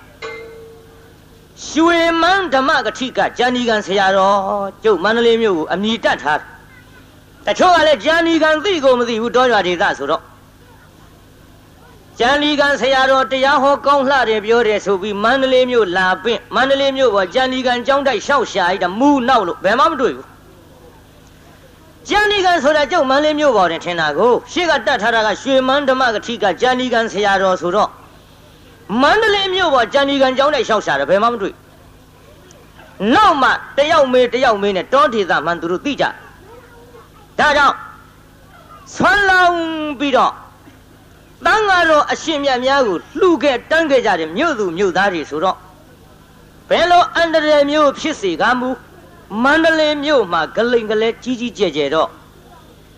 [1.62, 4.38] ရွှေမန်းဓမ္မကတိကကျန်ဒီကံဆရာတော်
[4.84, 6.40] ကျုပ်မန္တလေးမြို့ကိုအမိတတ်ထား
[7.46, 10.22] တချို့ကလည်းကျန်ဒီကံသိကိုမသိဘူးတောရွာဒေသဆိုတော့
[12.18, 20.26] ကျန်ဒီကံဆရာတော်တရားဟောကောင်းလှတယ်ပြောတယ်ဆိုပြီးမန္တလေးမြို့လာပင့်မန္တလေးမြို့ပေါ်ကျန်ဒီကံကျောင်းတိုက်ရှောက်ရှာလိုက်တာမူနောက်လို့ဘယ်မှမတွေ့ဘူး
[22.08, 27.90] ကျန်ဒီကံဆိုတာကျုပ်မန္တလေးမြို့ပေါ်တင်ထင်တာကိုရှေ့ကတတ်ထားတာကရွှေမန်းဓမ္မကတိကကျန်ဒီကံဆရာတော်ဆိုတော့
[29.03, 31.55] မန္တလေးမြို့ပေါ်ကျန်ဒီကံကျောင်းတိုက်ရှောက်ရှာတယ်ဘယ်မှမတွေ့
[33.14, 36.05] နောက်မှတယောက်မေးတယောက်မေးနဲ့တောဒေသမှန်သူတို့သိကြ
[37.38, 37.77] ဒါကြောင့်
[38.94, 39.59] ဆွမ်းလောင်း
[39.99, 40.33] ပြီးတော့
[41.44, 45.57] တန်ဃာတော်အရှင်မြတ်များကိုလှူခဲ့တန်းခဲ့ကြတဲ့မြို့သူမြို့သားတွေဆိုတော့
[46.68, 48.68] ဘယ်လိုအန္တရာယ်မျိုးဖြစ်စေကမူ
[49.42, 52.09] မန္တလေးမြို့မှာဂလိန်ကလေးကြီးကြီးကျယ်ကျယ်တော့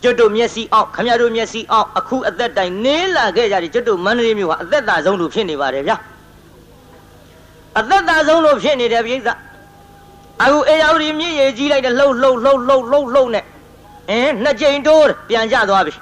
[0.02, 5.96] ကျွတ်တို့မျက်စိအောက်ခမရတို့မျက်စိအောက်အခုအသက်တိုင်နေလာခဲ့ကြတယ်ကျွတ်တို့မန္တလေးမြို့ဟာအသက်သာဆုံးလို့ဖြစ်နေပါတယ်ဗျာ
[7.78, 9.18] အသက်သာဆုံးလို့ဖြစ်နေတယ်ပြိဿ
[10.42, 13.44] အခုအေယာဝတီမြင့်ရည်ကြီးလိုက်တဲ့လှုပ်လှုပ်လှုပ်လှုပ်လှုပ်လှုပ်နဲ့
[14.11, 15.94] အင်းနှစ်ကြိမ်တိုးပြန်ကျသွားပြီ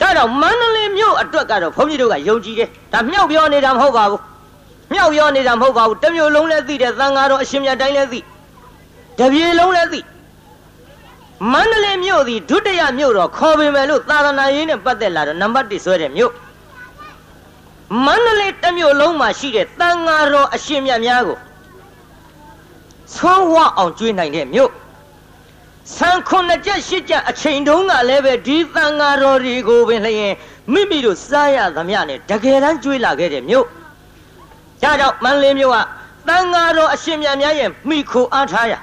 [0.00, 4.22] ဒါတော့မန္တလေးမြို့အတွက်ကတော့ဘုန်းကြီးတို့ကယုံကြည်တယ်ဒါမြောက်ပြောနေတာမဟုတ်ပါဘူး
[4.92, 8.20] မြောက်ပြောနေတာမဟုတ်ပါဘူးတစ်မျိုးလုံးလည်းသိတယ်သံဃာတော်အရှင်မြတ်တိုင်းလည်းသိ
[9.18, 10.00] တပြေလုံးလည်းသိ
[11.48, 16.32] မန္တလေးမြို့သည်ဒုတိယမြို့တော်ခေါ်ပေမဲ့လို့သာသနာရေးနဲ့ပတ်သက်လာတော့နံပါတ်1ဆွဲတဲ့မြို့
[18.04, 21.38] မန္တလေးတစ်မြို့လုံးမှာရှိတဲ့သံဃာတော်အရှင်မြတ်များကို
[23.14, 24.70] ဆွမ်းဝအောင်ကျွေးနိုင်တဲ့မြို့
[25.96, 30.34] ဆန်ခုနှစ်ချက်ရှစ်ချက်အချိန်တုန်းကလည်းပဲဒီသံဃာတော်တွေကိုပင်လျင်
[30.72, 33.66] မိမိတို့စားရသမျှနဲ့တကယ်တမ်းကျွေးလာခဲ့တဲ့မြို့။
[34.82, 35.78] ဒါကြောင့်မန္တလေးမြို့က
[36.28, 38.74] သံဃာတော်အရှင်မြတ်များရဲ့မိခိုအားထားရ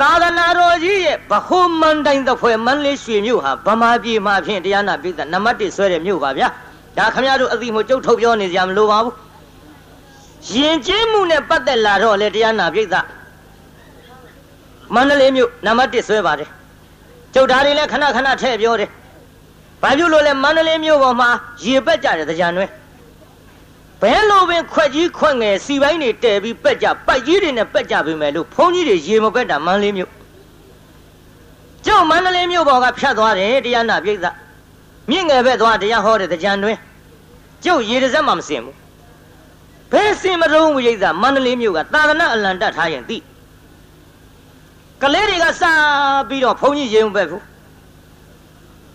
[0.00, 6.48] သာသနာတော်ကြီးရဲ့ဗဟိုမန္တိုင်သဖွယ်မန္တလေးရွှေမြို့ဟာဗမာပြည်မှာဖြင့်တရားနာပိသနံပါတ်1ဆွဲတဲ့မြို့ပါဗျာ။
[6.98, 9.14] ဒါခမရတို့အသိမို့ကြုတ်ထုတ်ပြောနေကြမလို့ပါဘူး။
[10.52, 12.94] ယဉ်ကျေးမှုနဲ့ပတ်သက်လာတော့လေတရားနာပိသ
[14.94, 16.48] မန္တလေးမြို့နံပါတ်1ဆွဲပါတယ်
[17.34, 18.90] ကျုပ်ဓာတ်တွေလည်းခဏခဏထည့်ပြောတယ်
[19.82, 21.28] ဘာဖြစ်လို့လဲမန္တလေးမြို့ပေါ်မှာ
[21.64, 22.66] ရေပက်ကြတယ်ကြံတွဲ
[24.04, 30.10] ဘယ်လိုပင်ခွက်ကြီးခွက်ငယ်စီပိုင်းတွေတဲပြီးပက်ကြပိုက်ကြီးတွေနဲ့ပက်ကြပြီမဲ့လို့ဘုန်းကြီးတွေရေမပက်တာမန္တလေးမြို့
[31.86, 34.16] ကျုပ်မန္တလေးမြို့ပေါ်ကဖြတ်သွားတယ်တရားနာပြိဿ
[35.10, 36.76] မြင့်ငယ်ဘက်သွားတရားဟောတဲ့ကြံတွင်
[37.64, 38.76] ကျုပ်ရေတစက်မှမစင်ဘူး
[39.92, 43.18] ဘယ်စင်မတုံးဝိဿမန္တလေးမြို့ကသာသနာအလံတက်ထားရင်သိ
[45.02, 45.62] ကလေးတွေကစ
[46.28, 47.42] ပြီးတော့ဘုန်းကြီးရေုံပဲဘူး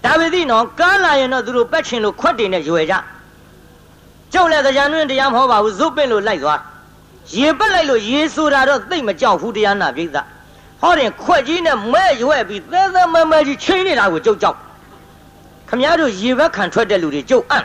[0.03, 2.95] ဒါပေသိနော်ကားလာရင်တော့သူတို့ပက်ချင်လို့ခွက်တင်နဲ့ရွယ်ကြ
[4.33, 6.59] ကျုပ်လည်းကြံတွင်တရားမဟောပါဘူးဇုတ်ပင့်လို့လိုက်သွား
[7.35, 10.07] ရေပက်လိုက်လို့ရေဆိုတာတော့သိမ့်မကြောက်ဘူးတရားနာပြိဿ
[10.81, 14.57] ဟောတယ်ခွက်ကြီးနဲ့မဲ့ရွက်ပြီးသဲသဲမဲမဲကြီးချင်းနေတာကိုကြုတ်ကြောက်
[15.69, 17.63] ခမည်းတော်ရေဘက်ခံထွက်တဲ့လူတွေကြုတ်အံ့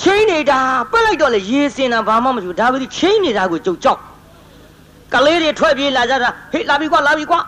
[0.00, 0.58] ချင်းနေတာ
[0.92, 4.00] ပက်လိုက်တော့လေရေစင်တာဘာမှမဖြစ်ဒါပဲဒီချင်းနေတာကိုကြုတ်ကြောက်
[5.14, 7.40] ကလေးတွေထွက်ပြေးလာကြတာဟေးလာပြီကွာလာပြီကွာ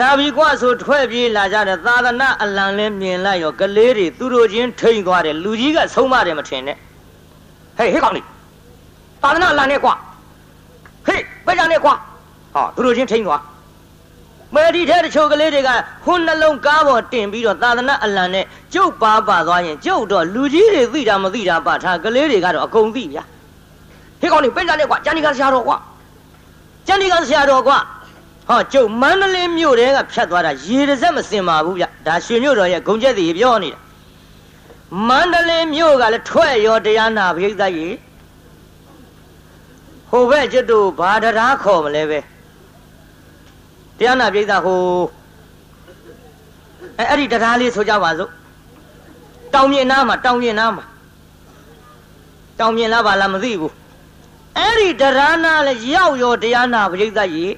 [0.00, 6.76] လာပြီကွာဆိုထွက်ပြေးလာကြတယ်သာသနာအလံလဲမြင်လိုက်ရောကလေးတွေသူတို့ချင်းထိန်သွားတယ်လူကြီးကဆုံးမတယ်မထင်နဲ့
[7.76, 8.22] ဟေးဟေးကောင်းနေ
[9.22, 9.94] သာသနာအလံနဲ့ကွာ
[11.06, 11.94] ဟေးပဲကြနဲ့ကွာ
[12.54, 13.42] ဟောသူတို့ချင်းထိန်သွား
[14.54, 15.70] မယ်ဒီထဲတချို့ကလေးတွေက
[16.04, 23.24] ဟွန်းနှလုံးကားပေါ်တင်ပြီးတော့သာသနာအလံနဲ့ကျုပ်ပါပါသွားရင်ကျုပ်တော့လူကြီးတွေသိတာမသိတာပါထားကလေးတွေကတော့အကုန်သိဗျာ
[24.20, 25.76] ဟေးကောင်းနေပဲကြနဲ့ကွာကျန်ဒီကဆရာတော်ကွာ
[26.86, 27.78] ကျန်ဒီကဆရာတော်ကွာ
[28.48, 33.78] ဟောကျုပ်မန္တလေးမြို့တဲကဖြတ်သွားတာရေတစ်စက်မစင်ပါဘူးဗျဒါရွှေမြို့တော်ရဲ့ဂုံကျက်စီပြောနေတာ
[35.08, 37.96] မန္တလေးမြို့ကလည်းထွက်ရောတရားနာပရိသတ်ကြီး
[40.10, 42.18] ဟိုဘက်ကျွတ်တို့ဘာတရားခေါ်မလဲပဲ
[43.98, 44.80] တရားနာပရိသတ်ဟို
[46.98, 48.30] အဲအဲ့ဒီတရားလေးဆိုကြပါစို့
[49.54, 50.84] တောင်မြင်နားမှာတောင်မြင်နားမှာ
[52.58, 53.72] တောင်မြင်လားပါလားမသိဘူး
[54.58, 57.52] အဲ့ဒီတရားနာလည်းရောက်ရောတရားနာပရိသတ်ကြီး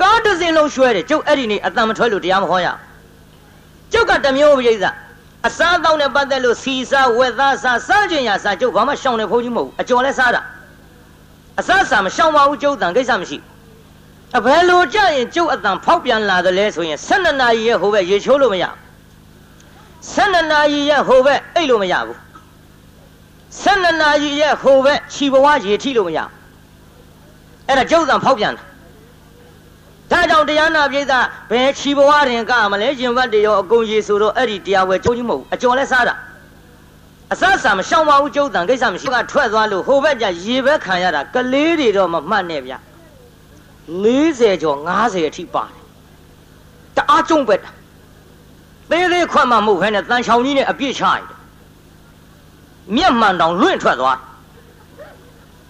[0.00, 2.66] ကားတစ်စင်းလုံးရွှဲတယ်ကျုပ်အဲ့ဒီနေ့အတန်မထွက်လို့တရားမဟောရ
[3.92, 4.94] ကျုပ်ကတမျိုးပရိသတ်
[5.46, 10.40] အစားတောင်းနဲ့ပတ်သက်လို့စီစားဝက်သားစားစားခြင်းရစားကျုပ်ဘာမှရှောင်နေဖို့ကြီးမဟုတ်ဘူးအကျော်လဲစားတာ
[11.60, 13.38] အစားစားမရှောင်ပါဘူးကျုပ်တန်ကိစ္စမရှိ
[14.38, 18.64] အဘယ်လိုကြရင်ကျုပ်အတန်ဖောက်ပြန်လာတယ်လဲဆိုရင်12နာရီရဲ့ဟိုဘက်ရေချိုးလို့မရ
[20.14, 22.18] 12နာရီရဲ့ဟိုဘက်အိတ်လို့မရဘူး
[23.64, 26.18] 12နာရီရဲ့ဟိုဘက်ခြီဘဝရေထိလို့မရ
[27.66, 28.69] အဲ့ဒါကျုပ်တန်ဖောက်ပြန်တာ
[30.10, 31.12] ဒါကြောင့်တရားနာပိဿ
[31.50, 36.14] ဘယ်ခြီဘဝရင်ကမလဲရင်ဘတ်တရောအကုန်ရေဆိုတော့အဲ့ဒီတရားဝဲကျုံကြီးမဟုတ်အကျော်လဲစားတာ
[37.32, 42.74] အစအစမရှောင်ပါဘူးကျုပ်တန်ကိစ္စမရှိကထွက်သွားလို့ဟိုဘက်ကျရေဘက်ခံရတာကလေးတွေတော့မမှတ်နဲ့ဗျ
[43.94, 45.82] 40ကျော်50အထိပါတယ်
[46.96, 47.70] တအားကျုံပဲတာ
[48.90, 51.26] သေးသေးခွတ်မှမဟုတ်ဘဲနဲ့တန်ချောင်ကြီးနဲ့အပြည့်ချရတယ်
[52.96, 54.18] မျက်မှန်တောင်လွင့်ထွက်သွား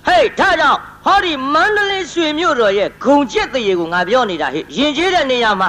[0.06, 5.68] ဟေးဒါကြောင့်ဟောဒီမန္တလေးရွှေမြို့တော်ရဲ့ဂုံကျက်တရေကိုငါပြောနေတာဟဲ့ယင်ကျေးတဲ့နေရာမှာ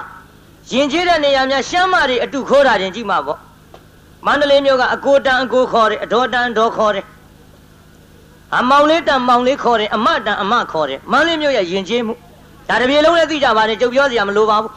[0.71, 3.39] ယင်ကျေးတဲ့နေရာများရှမ်းမတွေအတုခိုးတာတင်ကြည့်မှာပေါ့
[4.25, 7.05] မန္တလေးမြို့ကအကိုတန်အကိုခေါ်တယ်အတော်တန်အတော်ခေါ်တယ်
[8.57, 12.13] အမောင်လေးတန်မောင်လေးခေါ်တယ်အမတန်အမခေါ်တယ်မန္တလေးမြို့ရဲ့ယင်ကျေးမှု
[12.67, 14.71] ဒါတပြေလုံးလည်းသိကြပါနဲ့ကြုတ်ပြောစရာမလိုပါဘူး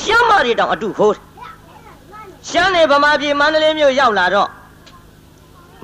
[0.00, 1.22] ရှမ်းမတွေတောင်အတုခိုးတယ်
[2.48, 4.48] ရှမ်းနေဗမာပြည်မန္တလေးမြို့ရောက်လာတော့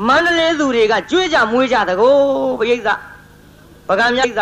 [0.06, 2.12] မန္တလေးသူတွေကကြွေးကြမွေးကြတကော
[2.60, 2.98] ပရိသတ်
[3.88, 4.40] ပကံမြတ်က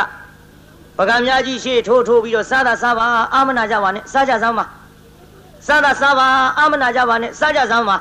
[0.98, 4.64] ပကံမြတ်ကြီးရှေ့ထိုးထိုးပြီးတော့စားတာစားပါအာမနာကြပါနဲ့စားကြစမ်းပါ
[5.66, 6.26] စားတာစားပါ
[6.58, 7.96] အာမနာကြပါနဲ့စားကြစမ်းပါ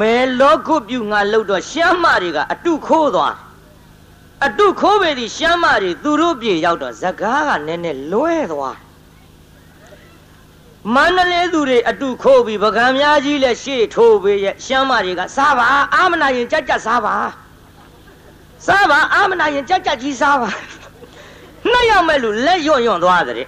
[0.00, 3.34] မဲလောကုပြုငါလို့တော့ရှမ်းမတွေကအတုခိုးသွား
[4.46, 8.76] အတုခိုးပေသည်ရှမ်းမတွေသူတို့ပြေရောက်တော့ဇကားကနည်းနည်းလွဲသွား
[10.94, 15.64] မန္တလေးသူတွေအတုခိုးပြီးပကံများကြီးလည်းရှေ့ထိုးပေးရဲ့ရှမ်းမတွေကစားပါ
[15.94, 17.14] အာမနာရင်ကြက်ကြက်စားပါ
[18.66, 20.50] စားပါအာမနာရင်ကြက်ကြက်ကြီးစားပါ
[21.70, 23.46] နှစ်ယောက်မဲ့လူလက်ရွံ့ရွံ့သွားတဲ့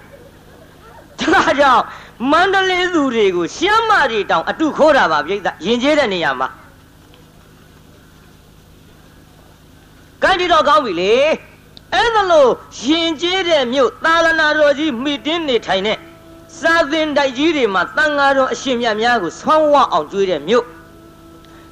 [1.20, 1.84] ဒါကြောင့်
[2.30, 6.48] မန္တလေးသူတွေကိုရှမ်းမတွေတောင်အတုခိုးတာပါပြိဿယင်ကျေးတဲ့နေရာမှာ
[10.22, 11.12] ကံဒီတော့ကောင်းပြီလေ
[11.92, 12.50] အဲ့ဒါလို့
[12.82, 15.98] ယင်ကျေးတဲ့မြို့သာလနာတော်ကြီးမိတင်းနေထိုင်တဲ့
[16.60, 20.64] စာသင်တိုက်ကြီးတွေမှာတန်ဃာတော်အရှင်မြတ်များကိုဆောင်းဝအောင်ကျွေးတဲ့မြို့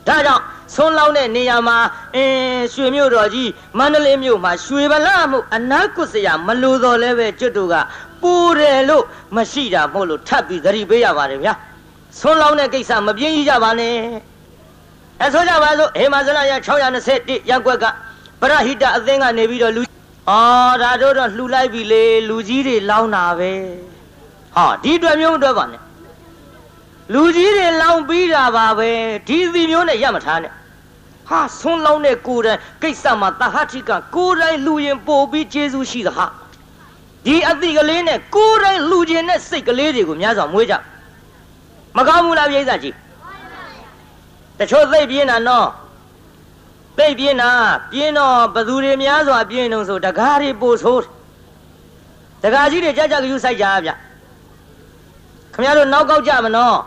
[0.06, 1.78] ဒါကြောင့်ဆုံးလောင်းတဲ့နေရာမှာ
[2.14, 7.74] အင်းရွှေမြို့တော်ကြီးမန္တလေးမြို့မှာရွှေဗလာမှုအနာကုစရာမလိုတော့လဲပဲကျွတ်တို့က
[8.22, 9.04] ပူတယ်လို့
[9.36, 11.54] မရှိတာမို့လို့ထပ်ပြီးသတိပေးရပါတယ်ဗျာ
[12.20, 13.94] ဆုံးလောင်းတဲ့ကိစ္စမပြင်းကြီးကြပါနဲ့
[15.20, 17.84] အဲဆိုကြပါစို့ဟေမာဇလရ621ရက်ွက်က
[18.40, 19.82] ပရဟိတအသင်းကနေပြီးတော့လူ
[20.30, 23.52] အော်ဒါတို့တော့လှူလိုက်ပြီလေလူကြီးတွေလောင်းတာပဲ
[24.56, 25.82] ဟာဒီအတွက်မျိုးမတွက်ပါနဲ့
[27.12, 28.90] လူကြီးတွေလောင်ပြီးတာပါပဲ
[29.28, 30.52] ဒီစီမျိုးနဲ့ရမထားနဲ့
[31.28, 36.26] ဟာဆွန်းလောင်းတဲ့ကိုယ်တိုင်ကိစ္စမှာတဟတိကကိုယ်တိုင်လူရင်ပို့ပြီးကျေးဇူးရှိသဟာ
[37.26, 40.74] ဒီအတိကလေးနဲ့ကိုယ်တိုင်လူကျင်တဲ့စိတ်ကလေးတွေကိုများစွာမွေးကြ
[41.96, 42.94] မကောင်းဘူးလားပြိဿကြီး
[44.58, 45.68] တချို့သိပြင်းတာနော်
[46.98, 47.50] သိပြင်းတာ
[47.92, 51.04] ပြင်းတော့ဘသူတွေများစွာပြင်းတော့ဆိုတကားတွေပို့ဆိုး
[52.42, 53.90] တကားကြီးတွေကြကြကယူဆိုင်ကြဗျ
[55.60, 56.78] ခင်ဗျားတို့နောက်ကောက်ကြမနော်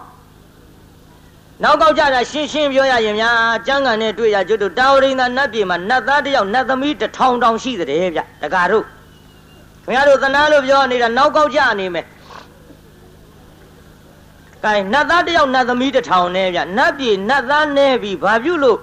[1.63, 3.35] နောက်ကောက်ကြတာရှင်းရှင်းပြောရရင်များ
[3.67, 8.85] ကျမ်းဂန်နဲ့တွေ့ရကျွတ်တို့တာဝရိန္ဒနတ်ပြည်မှာနတ်သားတစ်ယောက်နတ်သမီးတစ်ထောင်တောင်ရှိတဲ့ဗျတကားတို့
[9.85, 12.05] ခင်ဗျားတို့သနာလို့ပြောနေတာနောက်ကောက်ကြနေမယ်
[14.63, 18.79] ကဲနတ်သားတစ်ယောက်နတ်သမီးတစ်ထောင်နဲ့ဗျနတ်ပြည်နတ်သားနဲ့ပြီဘာပြုလို့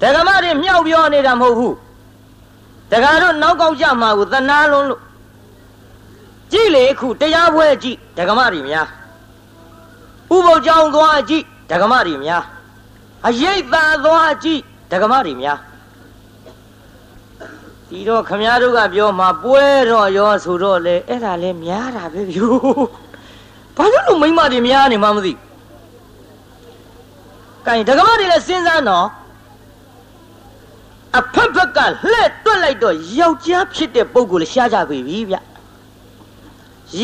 [0.00, 1.76] ဒကမတွေမြောက်ပြောနေတာမဟုတ်ဘူး
[2.92, 5.00] ဒကာတို့နောက်ကောက်ကြမှာကိုသနာလုံးလို့
[6.52, 8.86] ကြည့်လေခုတရားပွဲကြည့်ဒကမတွေများ
[10.34, 12.42] ဥပုပ်ကြောင်းသွားကြည့်ဒကမတွေများ
[13.26, 14.60] အရေးသာသွားကြည့်
[14.92, 15.58] ဒကမတွေများ
[17.88, 22.56] ဒီတော့ခမည်းတော်ကပြောမှာပွဲတော့ရောဆိုတော့လေအဲ့ဒါလဲများတာပဲဗျို့
[23.76, 25.32] ဘာလို့လို့မိမတွေများနေမှမသိ
[27.66, 29.06] ကဲဒကမတွေလည်းစဉ်းစားတော့
[31.18, 31.78] အဖက်ဖက်က
[32.10, 34.98] လှဲ့တွက်လိုက်တော့ယောက်ျားဖြစ်တဲ့ပုံကိုလည်းရှားကြပြီ
[35.30, 35.36] ဗျ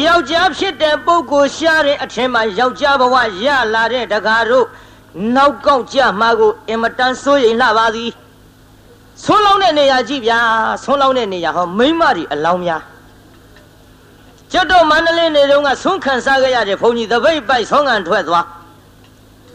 [0.05, 4.66] ယောက်ျားဖြစ်တဲ့ပုံကိုရှားတဲ့အထင်မှာယောက်ျားဘဝရလာတဲ့တကားတို့
[5.37, 8.11] နောက်ကောက်ကြမှာကိုအင်မတန်စိုးရိမ်လာပါသည်
[9.25, 10.38] ဆွန်းလောင်းတဲ့နေရာကြည့်ဗျာ
[10.85, 12.83] ဆွန်းလောင်းတဲ့နေရာဟောမိမ့်မတွေအလောင်းများ
[14.53, 18.46] ကျွတ်တော့မန္တလေးနေတုန်းကဆွန်းခံစားခဲ့ရတဲ့ဘုန်းကြီးတပိတ်ပိုက်ဆွန်းခံထွက်သွား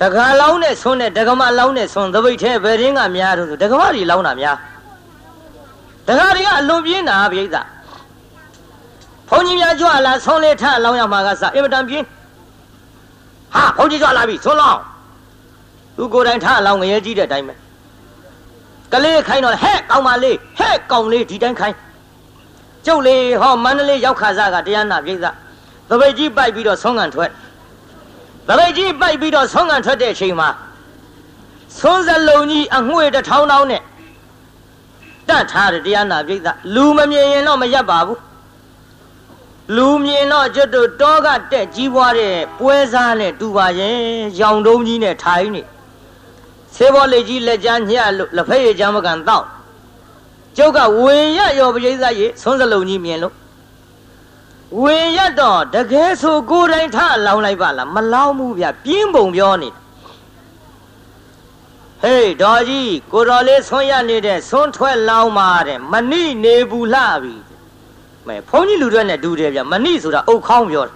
[0.02, 4.58] တကားလောင်းနဲ့ဆွန်းနဲ့ဒကမလောင်းနဲ့ဆွန်းတပိတ်ထဲဘယ်ရင်းကများတော့ဆိုဒကမတွေလောင်းတာများ
[6.08, 7.46] ဒကာတွေကအလွန်ပြင်းတာပြိဿ
[9.30, 12.06] ဘုန်းကြီးများကြွလာဆွန်းလေးထလောင်းရမှာကစအင်မတန်ပြင်း
[13.54, 14.80] ဟာဘုန်းကြီးကြွလာပြီဆွန်းလောင်း
[15.98, 17.54] သူကိုယ်တိုင်ထလောင်းငရဲကြီးတဲ့အတိုင်းပဲ
[18.92, 21.76] ကလေးခိုင်းတော့ဟဲ့ကောင်းပါလေဟဲ့ကောင်းလေးဒီတိုင်းခိုင်း
[22.86, 25.18] ကျုပ်လေးဟောမန္တလေးရောက်ခါစားကတရားနာပြိဿ
[25.90, 27.32] သပိတ်ကြီးပိုက်ပြီးတော့ဆွမ်းကန်ထွက်
[28.48, 30.50] သပိတ်ကြီးပိုက်ပြီးတော့ဆွမ်းကန်ထွက်တဲ့အချိန်မှာ
[31.78, 33.82] ဆွန်းစလုံးကြီးအငွေတစ်ထောင်းထောင်းနဲ့
[35.30, 38.20] တတ်ထားတဲ့တရားနာပြိဿလူမမြင်ရင်တော့မရက်ပါဘူး
[39.76, 43.96] လူမြင်တော့ကျွတ်တို့တောကတက်ကြီးပွားတဲ့ပွဲစားနဲ့တူပါရဲ့
[44.40, 45.62] ရောင်တုံးကြီးနဲ့ထိုင်းနေ
[46.76, 49.46] ဆေးဘောလေးကြီးလက်ချမ်းညှလို့လက်ဖက်ရည်ချမ်းမကန်တောက်
[50.58, 53.34] ကျုပ်ကဝင်ရရောပရိသတ်ရေဆွန်းစလုံးကြီးမြင်လို့
[54.76, 59.70] ဝင်ရတော့တကယ်ဆိုကိုယ်တိုင်ထလောင်းလိုက်ပါလားမလောင်းဘူးဗျပြင်းပုံပြောနေ
[62.04, 67.36] ဟေးဒေါ်ကြီးကိုတော်လေးဆွန်းရနေတဲ့ဆွန်းထွက်လောင်းပါတဲ့မနိနေဘူးလှပြီ
[68.28, 70.94] မဲဘုန်းကြီးလူတွေနဲ့ဒူတယ်ဗျမနိဆိုတာအုတ်ခေါင်းပြောတယ်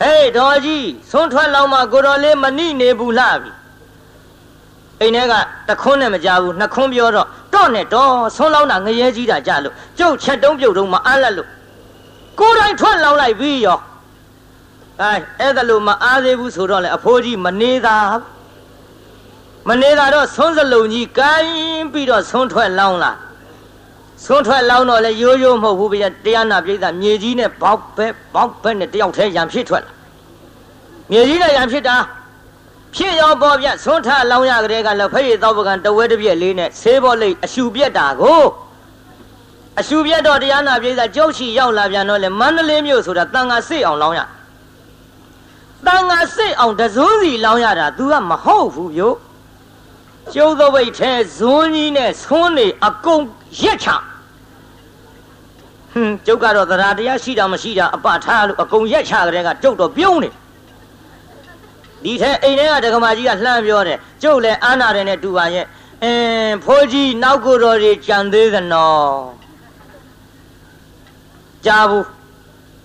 [0.00, 3.52] ဟေးဒေါ်ကြီးဆွန်းထွက်လောင်းမှာကိုတော်လေးမနိနေဘူးလှပြီ
[5.00, 5.34] အိမ်ထဲက
[5.68, 11.48] တခွန်းနဲ့မကြဘူးနှစ်ခွန်းပြောတော့တော့နဲ့တော့ဆွန်းလောင်းတာငရဲကြီးတာကြလို့ကျုပ်ချက်တုံးပြုတ်တုံးမအားလက်လို့
[12.40, 13.78] ကိုယ်တိုင်ထွက်လောင်းလိုက်ပြီးရော
[15.00, 17.96] အဲအဲ့ဒါလို့မအားသေးဘူးဆိုတော့လေအဖိုးကြီးမနေတာ
[19.68, 23.12] မနေတာတော့ဆွန်းစလုံးကြီးကိုင်းပြီးတော့ဆွန်းထွက်လောင်းလာ
[24.24, 29.92] ဆွန်းထွက်လောင်းတော့လေရိုးရိုးမဟုတ်ဘူးဗျတရားနာပြိဿမြေကြီးနဲ့ဘောက်ဘက်ဘောက်ဘက်နဲ့တယောက်တည်းရံဖြစ်ထွက်လာ
[31.10, 31.96] မြေကြီးနဲ့ရံဖြစ်တာ
[32.94, 38.42] ဖြစ်ရောပေါ်ပြဆွန်းထလောင်းရကလေးကလည်းဖရိသောပကံတဝဲတစ်ပြက်လေးနဲ့ဆေးဘောလိတ်အရှူပြက်တာကို
[39.80, 44.20] အရှူပြက်တော့တရားနာပြေးစားကြောက်ချီရောက်လာပြန်တော့လေမန္တလေးမြို့ဆိုတာတန်ငါစိတ်အောင်လောင်းရ
[45.86, 49.16] တန်ငါစိတ်အောင်တဇွန်းစီလောင်းရတာ तू ကမဟုတ်ဘူးဗျို့
[50.34, 53.22] ကျုပ်သောဘိတ်ထဲဇွန်းကြီးနဲ့ဆွန်းနေအကုန်
[53.60, 53.88] ရက်ချ
[55.92, 60.30] ဟွန်းကျုပ်ကတော့တရားတရားရှိတာမရှိတာအပထားလို့အကုန်ရက်ချကြတဲ့ကကျုပ်တော့ပြုံးနေ
[62.04, 65.66] ဒီထဲအိမ်ထဲကဒကမာကြီးကလှမ်းပြောတယ်ကျုပ်လည်းအာနာတယ်နဲ့တူပါရဲ့
[66.02, 69.43] အင်းဖိုးကြီးနောက်ကိုယ်တော်တွေကြံသေးသနော်
[71.66, 72.06] ကြားဘူး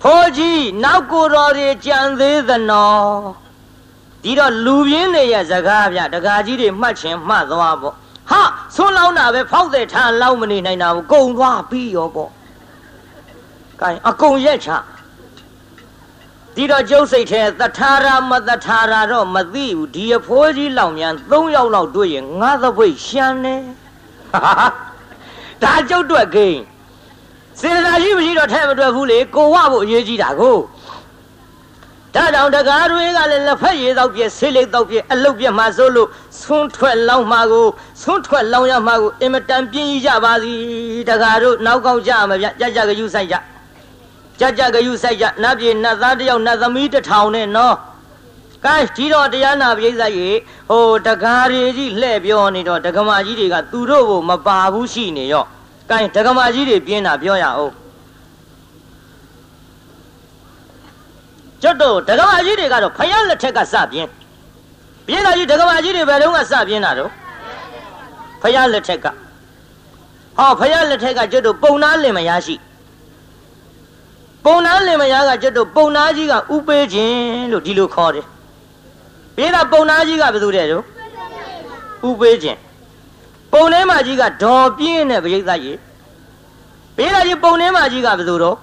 [0.02, 3.04] ဖိုးကြီးနောက်ကိုယ်တော်တွေကြံသေးသနော်
[4.22, 7.94] ဒီတော့လူပြင်းတွေရဲ့စကားဗျဒကာကြီးတွေမှတ်ချင်မှတ်သွားပေါ့
[8.30, 8.42] ဟာ
[8.74, 12.30] ဆွန်းလောင်းတာပဲဖောက်တဲ့ထားလောက်မနေနိုင်တာဘူးကုံသွားပြီးရောပေါ့
[13.80, 14.68] ကဲအကုံရက်ချ
[16.54, 23.56] ဒီတော့ကျုပ်စိတ်ထဲသထာရမသထာရတော့မသိဘူးဒီအဖိုးကြီးလောင်မြန်၃ယောက်လောက်တွေ့ရင်ငါသပိတ်ရှမ်းနေ
[25.62, 26.60] ဒါကျုပ်တွေ့ကိန်း
[27.60, 30.56] စေတနာရှိမရှိတော့ထဲမတွေ့ဘူးလေကိုဝဖို့အရေးကြီးတာကို
[32.14, 36.08] ဒါကြောင့်တကားတွေကလည်းလက်ဖက်ရည်တော့ပြည့်ဆေးလိတ်တော့ပြည့်အလုတ်ပြည့်မှဆိုလို့
[36.40, 37.66] ဆွန်းထွက်လောင်းမှာကို
[38.02, 40.52] ဆွန်းထွက်လောင်းရမှာကိုအင်မတန်ပြင်းကြီးကြပါစီ
[41.08, 43.36] တကားတို့နောက်ကောက်ကြမှာဗျကြကြကယူဆိုင်ကြ
[44.40, 47.76] ကြကြကယူဆိုင်ကြနတ်ပြည်နတ်သားတယောက်နတ်သမီးတစ်ထောင်နဲ့နော်
[48.64, 50.28] ကဲဒီတော့တရားနာပိဿရေ
[50.70, 55.44] ဟိုတကားတွေကြီးလှဲ့ပြောနေတော့ဒကမာကြီးတွေကသူတို့ကိုမပါဘူးရှိနေရော
[55.90, 57.72] ကဲဒကမာကြီးတွေပြင်းတာပြောရအောင်
[61.62, 64.08] ကျွတ်တို့ဒကမာကြီးတွေကတော့ဖယားလက်ထက်ကစပြင်း
[65.06, 67.10] ပြင်းတာကြီးဒကမာကြီးတွေဘယ်တော့ကစပြင်းတာတော့
[68.42, 69.06] ဖယားလက်ထက်က
[70.36, 72.54] ဟောဖယားလက်ထက်ကကျွတ်တို့ပုံနာလင်မယားရှိ
[74.44, 78.26] ပုံနာလင်မယားကကျွတ်တို့ပုံနာကြီးကဥပေးခြင်းလို့ဒီလိုခေါ်တယ်
[79.36, 80.84] ပြီးတော့ပုံနာကြီးကဘယ်သူတဲ့တို့
[82.08, 82.58] ဥပေးခြင်း
[83.52, 85.78] ပုံထဲမှာကြီးကဒေါ်ပြင်းတဲ့ပရိသတ်ကြီး
[86.96, 88.56] ပြီးတော့ဒီပုံထဲမှာကြီးကဘယ်သူတော့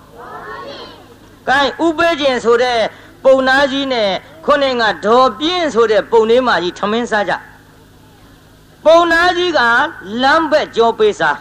[1.49, 2.79] ကဲဥပေးခြင်းဆိုတဲ့
[3.23, 4.09] ပုံနာကြီးနဲ့
[4.45, 7.33] ခုနှစ်ကဒေါ်ပြင်းဆိုတဲ့ပုံထဲမှာကြီးထမင်းစားကြ
[8.85, 9.59] ပုံနာကြီးက
[10.21, 11.37] လမ်းဘက်ကြောပေးစား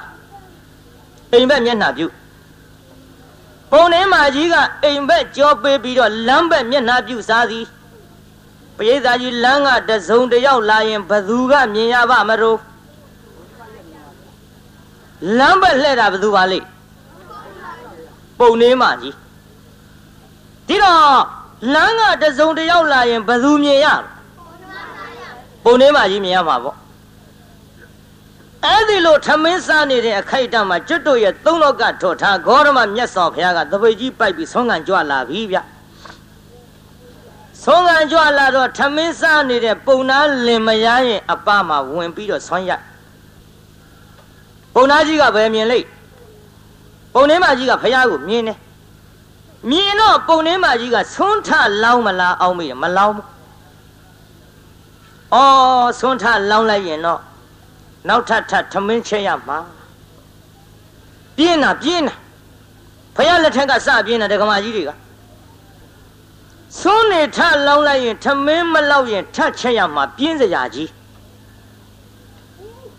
[1.32, 2.06] အိမ်ဘက်မျက်နှာပြု
[3.72, 7.64] ပုံထဲမှာကြီးကအိမ်ဘက်ကြောပေးပြီးတော့လမ်းဘက်မျက်နှာပြုစားသည်
[8.76, 12.58] ပရိသတ်ကြီးလမ်းကတစုံတယောက်လာရင်ဘသူကမြင်ရပါမလို့
[15.38, 16.66] လမ်းဘက်လှဲ့တာဘသူပါလိမ့်
[18.38, 19.14] ပုံနေမှာကြီး
[20.68, 21.22] ဒီတော့
[21.74, 23.86] လမ်းကတစုံတယောက်လာရင်ဘသူမြင်ရ
[25.64, 26.76] ပုံနေမှာကြီးမြင်ရမှာပေါ့
[28.64, 35.58] အဲ့ဒီလိုထမင်းစားနေတဲ့အခိုက်အတန့်မှာကျွတ်တို့ရဲ့သုံးလောက်ကထော်ထားဂေါရမမြတ်စွာဘုရားကတပိတ်ကြီးပိုက်ပြီးဆုံးခံကြွလာပြီဗျ
[37.64, 42.72] ဆုံးခံကြွလာတော့ထမင်းစားနေတဲ့ပုံနာလင်မယားရဲ့အပမှာဝင်ပြီးတော့ဆွမ်းရ
[44.76, 45.86] ပုံနာကြီးကဘယ်မြင်လိမ့်
[47.14, 48.58] ပုံနှင်းမကြီးကဖះကိုမြင်တယ်
[49.70, 51.48] မြင်တော့ပုံနှင်းမကြီးကဆွန်းထ
[51.82, 53.26] လောင်းမလားအောင်မေးမလောင်းဘူး
[55.34, 57.20] အော်ဆွန်းထလောင်းလိုက်ရင်တော့
[58.08, 59.58] နောက်ထပ်ထပ်ထမင်းချက်ရမှာ
[61.36, 62.14] ပြင်းတာပြင်းတာ
[63.16, 64.90] ဖះလက်ထက်ကစပြင်းတာဒကမာကြီးတွေက
[66.80, 70.88] ဆွန်းနေထလောင်းလိုက်ရင်ထမင်းမလောက်ရင်ထပ်ချက်ရမှာပြင်းစရာကြီး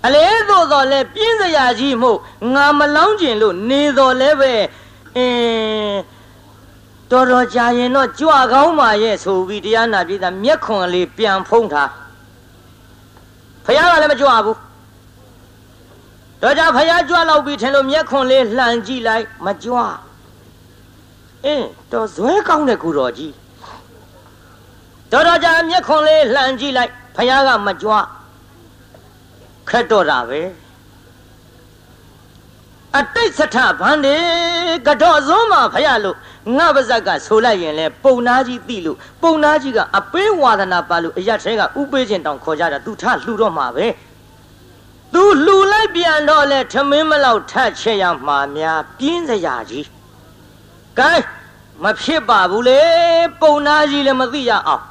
[0.05, 2.17] အလဲသို့တော်လဲပြင်းစရာကြီးမို့
[2.53, 4.53] ငါမလောင်းကျင်လို့နေတော်လဲပဲ
[5.15, 5.99] အင်း
[7.11, 11.89] တော်တော်ကြာရင်တော့ကြွကောင်းပါရဲ့ဆိုပြီးတရားနာပြည်သားမျက်ခွန်လေးပြန်ဖုံးထား
[13.65, 14.57] ဖះကလည်းမကြွဘူး
[16.41, 19.75] တော့ကြဖះကြွလောက်ပြီးထင်လို့မျက်ခွန်လေးလှန်ကြည့်လိုက်မကြွ
[21.45, 23.33] အင်းတော်ဇွဲကောင်းတဲ့ကူတော်ကြီး
[25.11, 27.93] တော်တော်ကြာမျက်ခွန်လေးလှန်ကြည့်လိုက်ဖះကမကြွ
[29.69, 30.41] ခက်တော့တာပဲ
[32.97, 34.17] အတိတ်စထဗန္ဒီ
[34.87, 36.17] ကတော့စုံးမှာဖရလို့
[36.57, 43.87] ငါပါဇက်ကဆိုလိုက်ရင်လဲပုံနာကြီးသိလို့ပုံနာကြီးကအပေးဝါဒနာပါလို့အရက်ထဲကဥပေးခြင်းတောင်ခေါ်ကြတာသူထလှူတော့မှာပဲ
[45.13, 49.87] သူလှူလိုက်ပြန်တော့လဲထမင်းမလောက်ထတ်ချက်ရမှာများပြင်းစရာကြီး
[50.99, 51.11] ကဲ
[51.83, 52.81] မဖြစ်ပါဘူးလေ
[53.41, 54.83] ပုံနာကြီးလည်းမသိရအောင်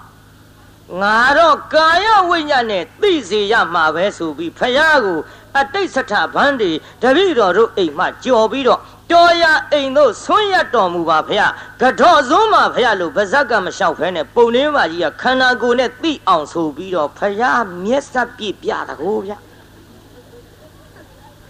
[1.01, 5.21] ငါတော့ကာယဝိညာဉ်နဲ့သိစေရမှာပဲဆိုပြီးဖယားကို
[5.59, 6.71] အတိတ်စထဗန်းဒီ
[7.03, 8.81] တပည့်တော်တို့အိမ်မှကြော်ပြီးတော့
[9.13, 19.33] တော်ရအိမ်တို့ဆွန့်ရတော်မူပါဖယားကတော့စွန်းမှာဖယားလို့ဗဇက်ကမလျှောက်ဖဲနဲ့ပုံနှင်းမကြီးကခန္ဓာကိုယ်နဲ့သိအောင်ဆိုပြီးတော့ဖယားမျက်စပ်ပြပြတကိုဗျ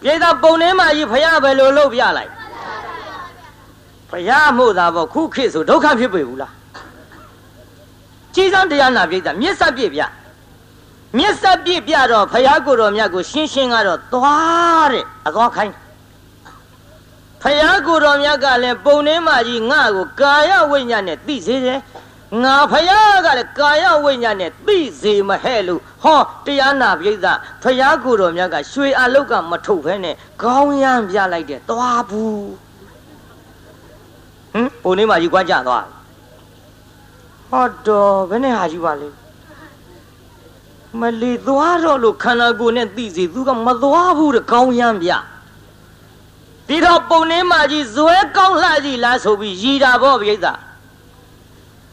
[0.03, 2.33] ပြေသာပုံနှင်းမကြီးဖယားပဲလို့လုပ်ပြလိုက်
[4.11, 6.56] ဖယားမို့သာပေါ့ခုခေတ်ဆိုဒုက္ခဖြစ်ပေဘူးလား
[8.37, 10.01] ကြီးစံတရားနာပြိဿမျက်စပ်ပြပြ
[11.19, 15.75] မျက်စပ်ပြပြတော့ဖယားကိုယ်တော်မြတ်ကိုရှင်းရှင်းကတော့သွားတဲ့အသွားခိုင်း
[17.43, 21.81] ဖယားကိုယ်တော်မြတ်ကလည်းပုံနှင်းမကြီးငါ့ကိုကာယဝိညာဉ်နဲ့သိစေတယ်
[22.43, 27.27] ငါဖယားကလည်းကာယဝိညာဉ်နဲ့သိစေမဟဲ့လို့ဟောတရားနာပြိဿ
[27.63, 32.49] ဖယားကိုယ်တော်မြတ်ကရွှေအလုတ်ကမထုတ်ဖဲနဲ့ခေါင်းရမ်းပြလိုက်တယ်သွားဘူး
[34.53, 35.85] ဟမ်ပုံနှင်းမကြီးကွာကြသွား
[37.57, 39.09] ဟောတော်ဘယ်နဲ့ဟာယူပါလဲ
[41.01, 45.11] မလီသွားတော့လို့ခန္ဓာကိုယ်နဲ့သိစီသူကမသွားဘူးတဲ့ကောင်းရမ်းပြ
[46.69, 50.47] ဒီတော့ပုံနှင်းမကြီးဇွဲကောင်းလှကြီးလားဆိုပြီးရည်တာပေါ့ပြိဿ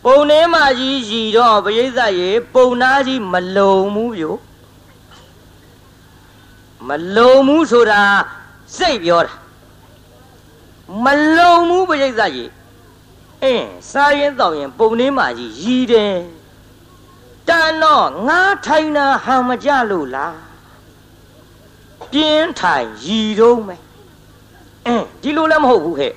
[0.03, 4.35] ပုံနှင်းမကြီးရည်တော့ပြိဿရေပုံနာကြီးမလုံဘူးပြို
[6.87, 8.01] မလုံဘူးဆိုတာ
[8.77, 9.33] စိတ်ပြောတာ
[11.03, 11.05] မ
[11.37, 12.45] လုံဘူးပြိဿရေ
[13.43, 16.17] အင်းစားရင်တောက်ရင်ပုံနှင်းမကြီးရည်တယ်
[17.47, 20.37] တန်တော့ငါထိုင်တာဟန်မကြလို့လား
[22.11, 23.81] ပြင်းထိုင်ရည်တော့မယ်
[24.85, 26.13] အင်းဒီလိုလည်းမဟုတ်ဘူးဟဲ့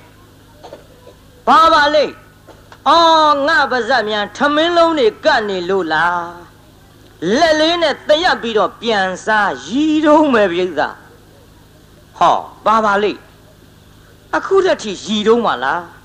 [1.47, 2.13] ဘာပါလိမ့်
[2.87, 6.31] အော်ငါပါဇက်မြန်ထမင်းလုံးတွေကတ်နေလို့လား
[7.37, 10.69] လက်လေးနဲ့တရက်ပြီးတော့ပြန်စားရည်တော့မယ်ပြိဿ
[12.17, 13.19] ဟောဘာပါလိမ့်
[14.35, 15.96] အခုတည်းထိရည်တော့မှာလား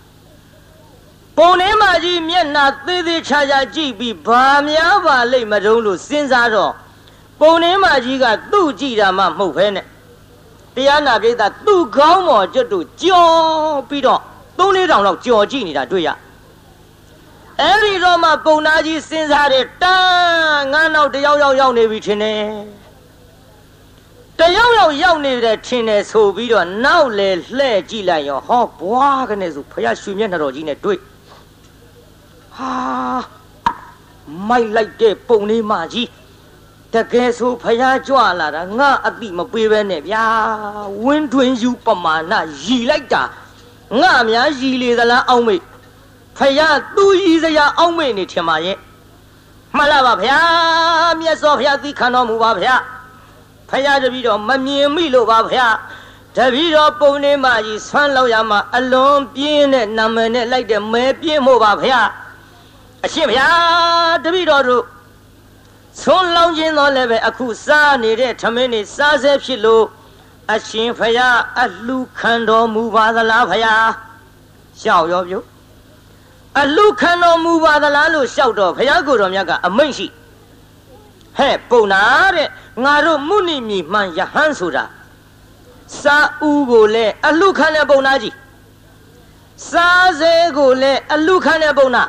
[1.37, 6.73] ပုံထဲမှာကြီးမျက်နှာသေးသေးချာချာကြည့်ပြီးဘာများပါလိမ့်မတုံးလို့စဉ်းစားတော့
[7.41, 9.87] ပုံထဲမှာကြီးကသူ့ကြည့်တာမှမဟုတ်ဖဲနဲ့
[10.75, 14.21] တရားနာပိသသူ့ခေါင်းပေါ်ကျွတ်တို့ကြော်ပြီးတော့
[14.59, 16.09] သုံးလေးတောင်လောက်ကြော်ကြည့်နေတာတွေ့ရ
[17.61, 22.43] အဲ့ဒီတော့မှပုံနာကြီးစဉ်းစားတယ်တန်းငါနောက်တယောက်ယောက်ရောက်နေပြီထင်တယ်
[24.39, 30.99] တယောက်ယောက်ရောက်နေတယ်ထင်တယ်ဆိုပြီးတော့နောက်လေလှဲ့ကြည့်လိုက်ရောဟောဘွားကနေဆိုဖယားရွှေမျက်နှာတော်ကြီးနဲ့တွေ့
[32.57, 32.73] ဟာ
[34.49, 36.09] မိုက်လိုက်တဲ့ပုံလေးမကြီး
[36.95, 40.25] တကယ်ဆိုဖယားကြွလာတာငါအတိမပေးပဲနဲ့ဗျာ
[41.05, 42.33] ဝင်းတွင်ယူပမာဏ
[42.65, 43.23] ရီလိုက်တာ
[44.01, 45.63] ငါအများရီလေသလားအောင်းမိတ်
[46.39, 48.77] ဖယားသူ့ရီစရာအောင်းမိတ်နေထင်ပါရဲ့
[49.77, 50.39] မှန်လားပါဗျာ
[51.21, 52.75] မြတ်စွာဘုရားသိခံတော်မူပါဗျာ
[53.71, 55.67] ဖယားတပည့်တော်မမြင်မိလို့ပါဗျာ
[56.37, 62.01] တပည့်တော်ပုံနေမကြီးဆွမ်းလောက်ရမှာအလွန်ပြင်းတဲ့နာမည်နဲ့လိုက်တဲ့မဲပြင်းမို့ပါဗျာ
[63.05, 63.49] အရှင်ဗျာ
[64.25, 64.85] တပည့်တော်တို့
[66.01, 69.85] ဆွမ်းလောင်းခြင်းတော့လည်းပဲအခုစားနေတဲ့ထမင်းနေစားဆဲဖြစ်လို့
[70.55, 73.91] အရှင်ဖယားအလှခံတော်မူပါသလားဖယား
[74.81, 75.39] ရှောက်ရောပြု
[76.61, 80.07] အလှခံတော်မူပါသလားလို့ရှောက်တော့ဖယားကိုယ်တော်မြတ်ကအမိန့်ရှိ
[81.37, 82.03] ဟဲ့ပုံနာ
[82.37, 82.49] တဲ့
[82.85, 84.85] ငါတို့မှုနိမိမှန်ယဟန်ဆိုတာ
[86.03, 88.35] စာဦးကိုလည်းအလှခံတဲ့ပုံနာကြီး
[89.71, 92.05] စားစဲကိုလည်းအလှခံတဲ့ပုံနာ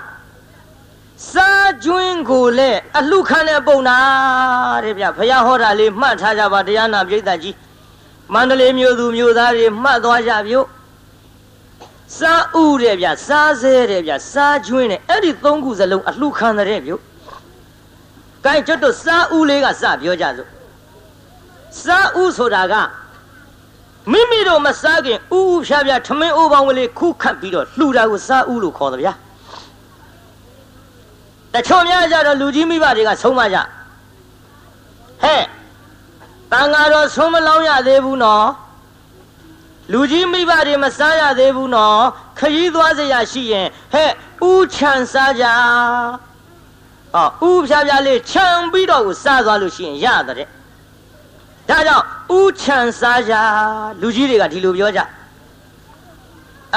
[1.31, 3.97] စားကျွင်းကိုလည်းအလှခံတဲ့ပုံနာ
[4.83, 7.55] တဲ့ဗျဖယားဟောတာလေးမှတ်ထားကြပါတရားနာပြိဿကြီး
[8.33, 10.59] မန္တလေးမြို့သူမြို့သားတွေမှတ်သွားကြပြု
[12.17, 16.95] စားဥတဲ့ဗျစားစဲတဲ့ဗျစားကျွင်းတဲ့အဲ့ဒီသုံးခုစလုံးအလှခံတဲ့ပြု
[18.45, 20.49] ကဲကျွတ်တို့စားဥလေးကစပြောကြစို့
[21.83, 22.73] စားဥဆိုတာက
[24.11, 29.13] မိမိတို့မစားခင်ဥဥဖြားဖြားထမင်းအိုးပေါင်းကလေးခုခတ်ပြီးတော့လှူတာကိုစားဥလို့ခေါ်တယ်ဗျာ
[31.53, 33.57] တချို့များကြတော့လူကြီးမိဘတွေကဆုံးမကြ
[35.23, 35.43] ဟဲ့
[36.51, 38.47] တန်ဃာတော်ဆုံးမလောင်းရသေးဘူးနော်
[39.91, 41.99] လူကြီးမိဘတွေမစားရသေးဘူးနော်
[42.39, 44.09] ခရီးသွားစရာရှိရင်ဟဲ့
[44.49, 45.45] ဥချန်စားကြ
[47.13, 52.05] ဟောဥဖြားဖြားလေးခြံပြီးတော့ကိုစားသွားလို့ရှိရင်ရတဲ့ဒါကြောင့်
[52.37, 53.33] ဥချန်စားကြ
[54.01, 55.01] လူကြီးတွေကဒီလိုပြောကြ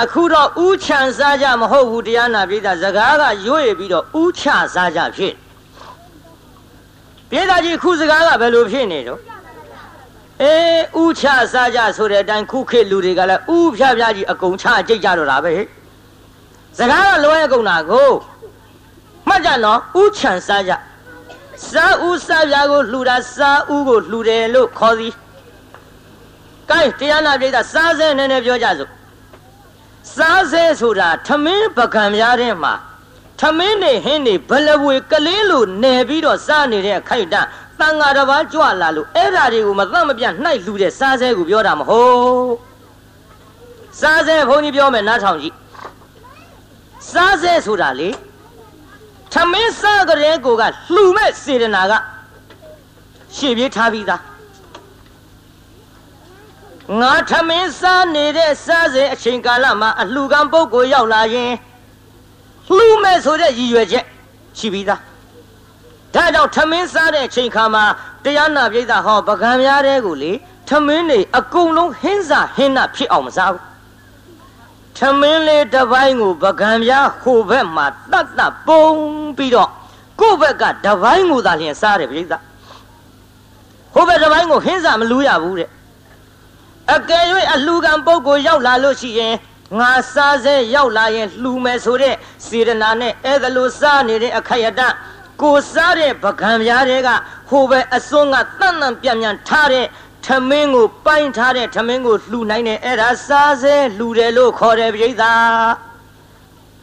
[0.03, 4.45] အခုတော့ဥချန်စားကြမဟုတ်ဘူးတရားနာပြည်သားစကားကရွေ့ပြီးတော့ဥချ
[4.75, 5.35] စားကြဖြစ်
[7.31, 9.21] ပြည်သားကြီးခုစကားကဘယ်လိုဖြစ်နေတော့
[10.43, 15.67] အေးဥချစားကြဆိုတဲ့အတိုင်းခုခေတ်လူတွေကလည်းဥဖြားဖြားကြီးအကုန်ချကြိတ်ကြတော့တာပဲဟဲ့
[16.79, 18.11] စကားကလွဲအကုန်တာကို
[19.29, 20.73] မှတ်ကြနော်ဥချန်စားကြ
[21.71, 25.15] စားဥစားပြာကိုလှူတာစားဥကိုလှူတယ်လို့ခေါ်သည်
[26.71, 28.96] ကဲတရားနာပြည်သားစားစဲနည်းနည်းပြောကြစို့
[30.15, 32.73] စားစဲဆိုတာထမင်းပကံများတဲ့မှာ
[33.41, 37.49] ထမင်းနေဟင်းနေဘလဝေကလေးလိုနယ်ပြီးတော့စားနေတဲ့အခိုက်အတန့်
[37.81, 42.55] တန်ဃာတစ်ပါးကြွလာလို့အဲ့ဓာတွေကိုမသက်မပြတ်နှိုက်လူတဲ့စားစဲကိုပြောတာမဟုတ်
[44.01, 45.55] စားစဲဘုန်းကြီးပြောမယ်နားထောင်ကြည့်
[47.13, 48.09] စားစဲဆိုတာလေ
[49.33, 50.63] ထမင်းစားကြတဲ့ကိုက
[50.95, 51.93] လှူမဲ့စေတနာက
[53.37, 54.21] ရှေ့ပြေးထားပြီးသား
[57.01, 61.53] ငါထမင်းစားနေတဲ့စားစဲအချိန်ကာလမှာအလှူကံပုဂ္ဂိုလ်ရောက်လာရင်
[62.77, 64.05] လှူမဲ့ဆိုတဲ့ရည်ရွယ်ချက်
[64.59, 65.01] ရှိပြီးသား
[66.15, 67.85] ဒါကြောင့်ထမင်းစားတဲ့အချိန်ခါမှာ
[68.25, 70.33] တရားနာပြိဿဟောပကံများတဲ့ကိုလေ
[70.69, 73.63] ထမင်းတွေအကုန်လုံးဟင်းစာဟင်းနာဖြစ်အောင်မစားဘူး
[74.99, 78.87] ထမင်းလေးတစ်ပိုင်းကိုပကံပြားဟိုဘက်မှာတတ်တတ်ပုံ
[79.37, 79.71] ပြီးတော့
[80.21, 82.25] ကိုယ့်ဘက်ကတစ်ပိုင်းကိုသာလျှင်စားတယ်ပြိဿ
[83.95, 85.71] ဟိုဘက်တစ်ပိုင်းကိုဟင်းစာမလူရဘူးတဲ့
[86.95, 87.25] အကယ်၍
[87.55, 89.35] အလှကံပုဂ္ဂိုလ်ရောက်လာလို့ရှိရင်
[89.79, 92.15] ငါစားစေရောက်လာရင်လှူမယ်ဆိုတဲ့
[92.47, 94.95] စေရနာနဲ့အဲ့ဒါလိုစားနေတဲ့အခိုက်အတန့်
[95.43, 97.09] ကိုစားတဲ့ပကံပြားတွေက
[97.51, 99.87] ဟိုပဲအစွန်းကတန်တန်ပြန်ပြန်ထားတဲ့
[100.27, 105.13] ထမင်းကိုပိုင်းထားတဲ့ထမင်းကိုလှူနိုင်တယ်အဲ့ဒါစားစေလှူတယ်လို့ခေါ်တယ်ပြိဿ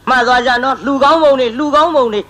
[0.08, 2.22] မှတ်သွားကြနော်လှူကောင်းပုံတွေလှူကောင်းပုံတွေ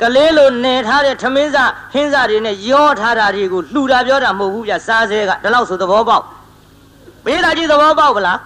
[0.00, 6.24] ကလေးလိုနေထားတဲ့ထမင်းစားဟင်းစားတွေနဲ့ရောထားတာတွေကိုလှူတာပြောတာမဟုတ်ဘူးဗျစားစေကဒီလောက်ဆိုသဘောပေါက်
[7.24, 8.38] ပေးတာကြီးသဘောပေါက်ဗလား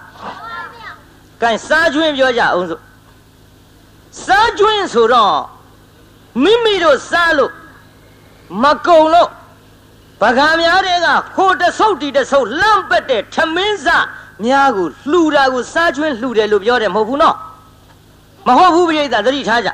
[1.43, 2.83] ကဲစားကျွင်းပြောကြအောင်စို့
[4.25, 5.37] စားကျွင်းဆိုတော့
[6.43, 7.53] မိမိတို့စားလို့
[8.63, 9.29] မကုံလို့
[10.21, 11.07] ပကံများတဲ့က
[11.37, 13.89] ဟိုတဆုပ်တီတဆုပ်လန့်ပက်တဲ့ထမင်းစ
[14.45, 17.37] များကိုလှူတာကိုစားကျွင်းလှူတယ်လို့ပြောတယ်မဟုတ်ဘူးနော်
[18.47, 19.71] မဟုတ်ဘူးပြိဿသတိထားကြ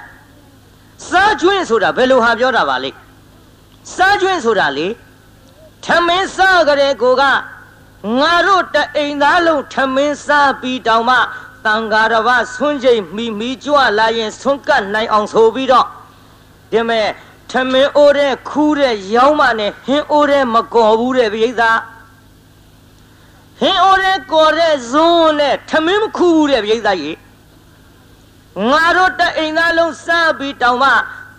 [1.08, 2.90] စားကျွင်းဆိုတာဘယ်လိုဟာပြောတာပါလဲ
[3.94, 4.86] စားကျွင်းဆိုတာလေ
[5.84, 7.22] ထမင်းစားကြတဲ့ကိုက
[8.18, 11.16] ငါတို့တအိမ်သားလုံးထမင်းစားပြီးတောင်မှ
[11.64, 15.86] တန်ဃာတော်ဘာဆွန့်ချိန်မိမိကြွလာရင်ဆွန့်ကတ်နိုင်အောင်ဆိုပြီးတော့
[16.72, 17.08] ဒီမဲ့
[17.50, 21.62] ထမင်းအိုးတဲ့ခူးတဲ့ရောင်းမနဲ့ဟင်းအိုးတဲ့မကော်ဘူးတဲ့ပြိဿဟ
[23.68, 27.16] င်းအိုးတဲ့ကော်တဲ့ဇွန်းနဲ့ထမင်းမခူးဘူးတဲ့ပြိဿကြီး
[28.70, 30.90] ငါတို့တအိမ်သားလုံးစားပြီးတောင်မှ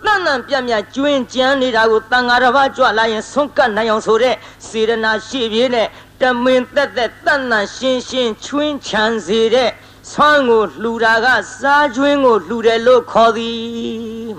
[0.04, 4.34] သတန်တန်ပြတ်ပြတ်ကျွင်းကြမ်းနေတာကိုတန်ဃာတစ်ပါးကြွလာရင်ဆုံးကတ်နိုင်အောင်ဆိုတဲ့
[4.68, 5.88] စေရနာရှိပြေးနဲ့
[6.20, 9.70] တမင်သက်သက်တန်တန်ရှင်းရှင်းချွင်းချမ်းစေတဲ့
[10.12, 11.26] ဆွမ်းကိုလှူတာက
[11.60, 13.56] စားကျွင်းကိုလှူတယ်လို့ခေါ်သည်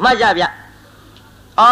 [0.03, 0.45] မှတ်ကြဗျ
[1.61, 1.71] အာ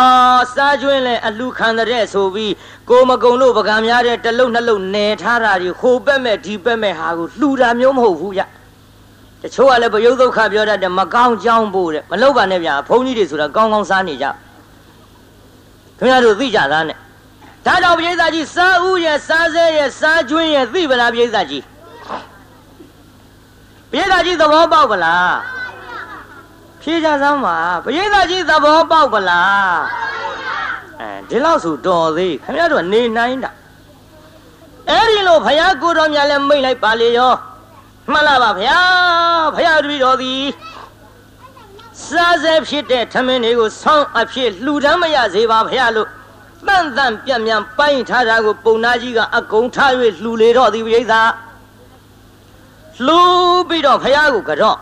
[0.56, 2.53] စားကျွင်းလဲအလှခံတဲ့ဆိုပြီး
[2.89, 8.41] ကိုမကုံလို့ပကံများတဲ့တလုံးနှလုံးနယ်ထားတာဒီဟိုဘက်မဲ့ဒီဘက်မဲ့ဟာကိုလှူတာမျိုးမဟုတ်ဘူးဗျ
[9.41, 14.26] တချို့ကလည်းပယုတ်ဒုက္ခပြောတတ်တယ်မကောင်းကြောင်းဖို့တဲ့မလုပ်ပါနဲ့ဗျာဘုန်းကြီးတွေဆိုတာကောင်းကောင်းစားနေကြ
[15.97, 16.97] ခင်ဗျားတို့သိကြသားနဲ့
[17.66, 21.63] ဒါကြောင့်ပရိသတ်ကြီးစားဦးရဲ့စားစဲရဲ့စားကျွင်းရဲ့သိပလားပရိသတ်ကြီး
[23.89, 25.36] ပရိသတ်ကြီးသဘောပေါက်ပလား
[26.82, 29.80] ဖြေကြစမ်းပါပရိသတ်ကြီးသဘောပေါက်ပလား
[30.99, 33.51] အဲဒီလောက်ဆိုတော်သေးခင်ဗျားတို့နေနိုင်တာ
[34.89, 37.34] အဲ့ဒီလိုဘုရားကိုတော်မြတ်လည်းမိတ်လိုက်ပါလေရော
[38.11, 38.80] မှန်လားပါဗျာ
[39.55, 40.43] ဘုရားတပည့်တော်သည်
[42.07, 46.09] စားစဲဖြစ်တဲ့ထမင်းတွေကိုဆောင်းအဖြစ်လှူဒန်းမရစေပါဘုရားလို့
[46.68, 49.91] တန်တန်ပြန့်ပြန့်ပိုင်းထားတာကိုပုံနာကြီးကအကုံထား၍
[50.24, 51.22] လှူလေတော့သည်ပြိဿာ
[53.05, 53.20] လှူ
[53.70, 54.78] ပြီးတော့ဘုရားကိုကြော့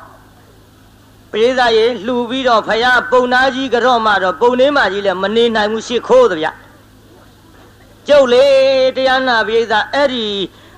[1.32, 6.48] ပရိသတ်ရေလှူပြီးတော့ဖယားပုံနာကြီးကြော့မှတော့ပုံနေမကြီးလည်းမနေနိုင်ဘူးရှစ်ခိုးတဗျ
[8.08, 8.46] ကျုပ်လေ
[8.96, 10.28] တရားနာပရိသတ်အဲ့ဒီ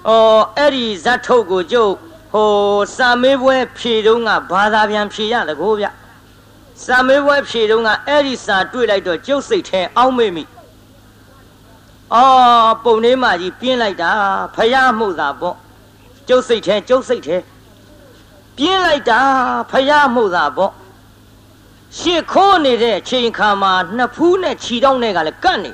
[0.07, 0.11] ဩ
[0.57, 1.93] အဲ့ဒီဇတ်ထုတ်ကိုကျုပ်
[2.33, 2.51] ဟို
[2.95, 5.85] စာမေးပွဲဖြေတုံးကဘာသာပြန်ဖြေရတကောဗျ
[6.85, 10.43] စာမေးပွဲဖြေတုံးကအဲ့ဒီစာတွေ့လိုက်တော့ကျုပ်စိတ်ထဲအောင်းမေ့မိ
[12.13, 14.11] အော်ပုံနေမကြီးပြင်းလိုက်တာ
[14.55, 15.55] ဖယားမှုသာပေါ့
[16.27, 17.37] ကျုပ်စိတ်ထဲကျုပ်စိတ်ထဲ
[18.57, 19.19] ပြင်းလိုက်တာ
[19.71, 20.71] ဖယားမှုသာပေါ့
[21.97, 25.71] ရှစ်ခိုးနေတဲ့အချိန်ခါမှာနှစ်ဖူးနဲ့ခြီတောင်းနဲ့ကလည်းကန့်နေ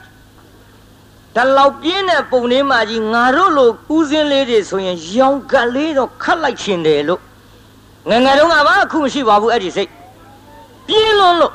[1.35, 7.21] ဒါလောက်ပြင်းတဲ့ပုံလေးမကြီးငါတို့လိုဦးစင်းလေးတွေဆိုရင်ရောင်ကလေးတော့ခတ်လိုက်ချင်တယ်လို့
[8.09, 9.89] ငငယ်တုန်းကဘာအခုမရှိပါဘူးအဲ့ဒီစိတ်
[10.87, 11.53] ပြင်းလွန်းလို့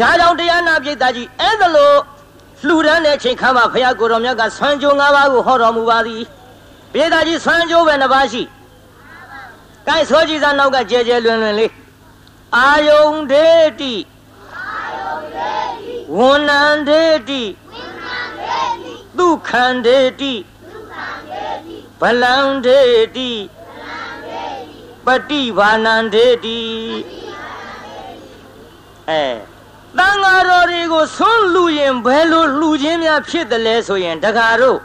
[0.00, 1.96] ဒါကြောင့်တရားနာပိဋကကြီးအဲ့ဒါလို့
[2.66, 6.22] လှူဒန်းတဲ့အချိန်ခါမှာဖယားကိုတော်မြတ်ကဆွမ်းကြိုး၅ပါးကိုဟောတော်မူပါသည်
[6.92, 8.42] ပိဋကကြီးဆွမ်းကြိုးပဲနှစ်ပါးရှိ
[9.86, 11.72] ကိုင်းဆိုကြည်စားနောက်ကကျဲကျဲလွင်လွင်လေး
[12.56, 13.50] အာယုန်ဒေ
[13.80, 13.94] တိ
[14.56, 15.54] အာယုန်ဒေ
[15.84, 22.80] တိဝန္နံဒေတိဝန္နံဒေတိဒုက္ခံဒေတိဒုက္ခံဒေတိဗလံဒေ
[23.16, 23.30] တိ
[23.60, 26.60] ဗလံဒေတိပฏิဘာနံဒေတိ
[29.08, 29.24] အဲ
[29.98, 34.78] တန်ဃာတော်တွေကိုဆွန်းလူရင်ဘယ်လိုလှူခြင်းများဖြစ်တယ်လဲဆိုရင်တက္ကရာတို့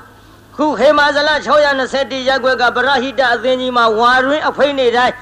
[0.56, 1.30] ခုခေမာဇလ
[1.78, 5.16] 621ရက်ွက်ကပရဟိတအသင်းကြီးမှာဝါရင်းအဖိနေတိုင်း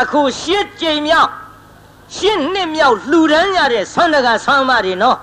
[0.00, 1.30] အခုရှစ်ကြိမ်မြောက်
[2.16, 5.18] ရှစ်နှစ်မြောက်လှူဒန်းရတဲ့ဆွမ်းတကဆွမ်းမတွေနော်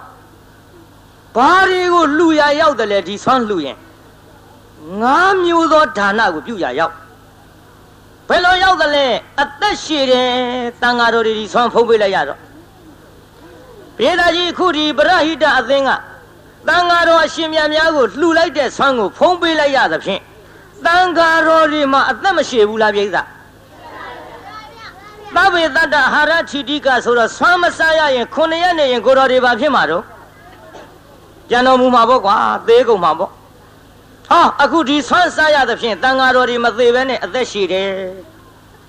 [1.36, 3.78] ဘာတွေကိုလှူရရောက်တယ်လဲဒီဆွမ်းလှူရင်
[5.02, 6.94] ငါးမျိုးသောဒါနကိုပြုရရောက်
[8.28, 9.06] ဘယ်လိုရောက်တယ်လဲ
[9.42, 10.30] အသက်ရှည်တယ်
[10.82, 12.40] တန်ဃာတော်တွေဒီဆွမ်းဖုံးပေးလိုက်ရတော့
[14.00, 15.90] ပြေသာကြီးခုဒီပရဟိတအသင်းက
[16.68, 20.22] တန်ဃာတော်အရှင်မြတ်များကိုလှူလိုက်တဲ့ဆွမ်းကိုဖုံးပေးလိုက်ရသဖြင့်
[20.86, 23.18] တန်ဃာတော်တွေမှာအသက်မရှိဘူးလားပြိဿသ
[25.44, 30.04] ဗ္ဗေတ္တဟာရထီတိကဆိုတော့ဆွမ်းမစားရရင်ခုနှစ်ရက်နေရင်ကိုတော်တွေဘာဖြစ်မှာတော့
[31.50, 32.36] ကြံတော်မူမှာပေါ့ကွာ
[32.68, 33.32] သေးကုန်မှာပေါ့
[34.30, 37.90] ဟာအခုဒီဆွမ်းစားရသဖြင့်တန်ဃာတော်တွေမသေးဘဲနဲ့အသက်ရှိတယ်